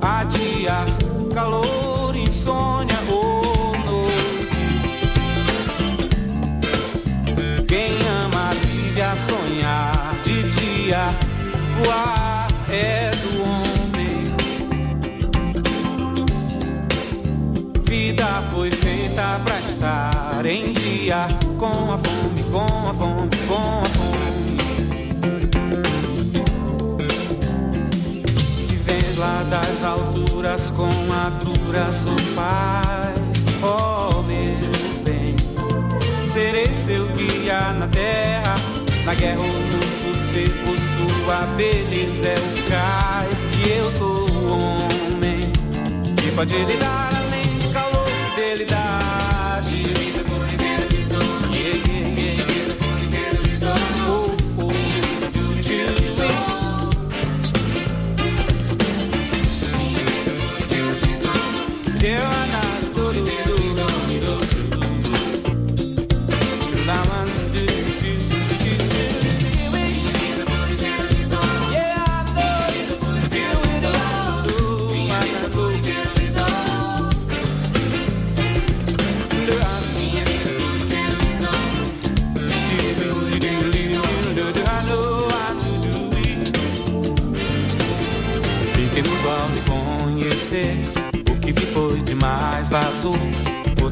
[0.02, 0.98] Há dias,
[1.34, 4.58] calor, insônia ou noite.
[7.68, 7.92] Quem
[8.24, 11.10] ama vive a sonhar de dia,
[11.76, 14.36] voar é do homem.
[17.84, 21.28] Vida foi feita pra estar em dia,
[21.88, 24.18] com a fome, com a fome, com a fome.
[29.18, 35.36] lá das alturas com a dura sou paz, oh meu bem.
[36.28, 38.56] Serei seu guia na terra,
[39.04, 39.88] na guerra ou no
[40.64, 45.52] por sua beleza é o cais que eu sou o homem
[46.16, 46.78] que pode lhe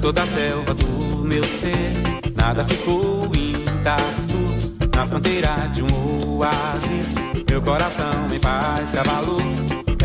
[0.06, 1.94] toda a selva do meu ser.
[2.36, 7.16] Nada ficou intacto na fronteira de um oásis.
[7.50, 9.42] Meu coração em paz se abalou.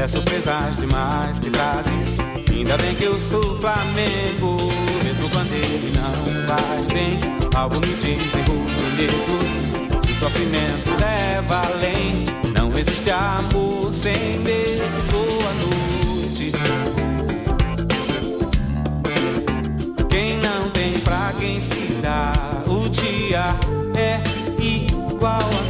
[0.01, 2.17] É surpresas demais que trazes.
[2.51, 4.73] Ainda bem que eu sou Flamengo,
[5.05, 7.21] mesmo quando ele não vai bem.
[7.55, 12.25] Algo me diz em rubro que sofrimento leva além.
[12.55, 14.83] Não existe amor sem medo.
[15.13, 15.90] Boa noite.
[20.21, 22.35] Quem não tem pra quem se dá,
[22.67, 23.57] o dia
[23.97, 24.21] é
[24.63, 25.70] igual à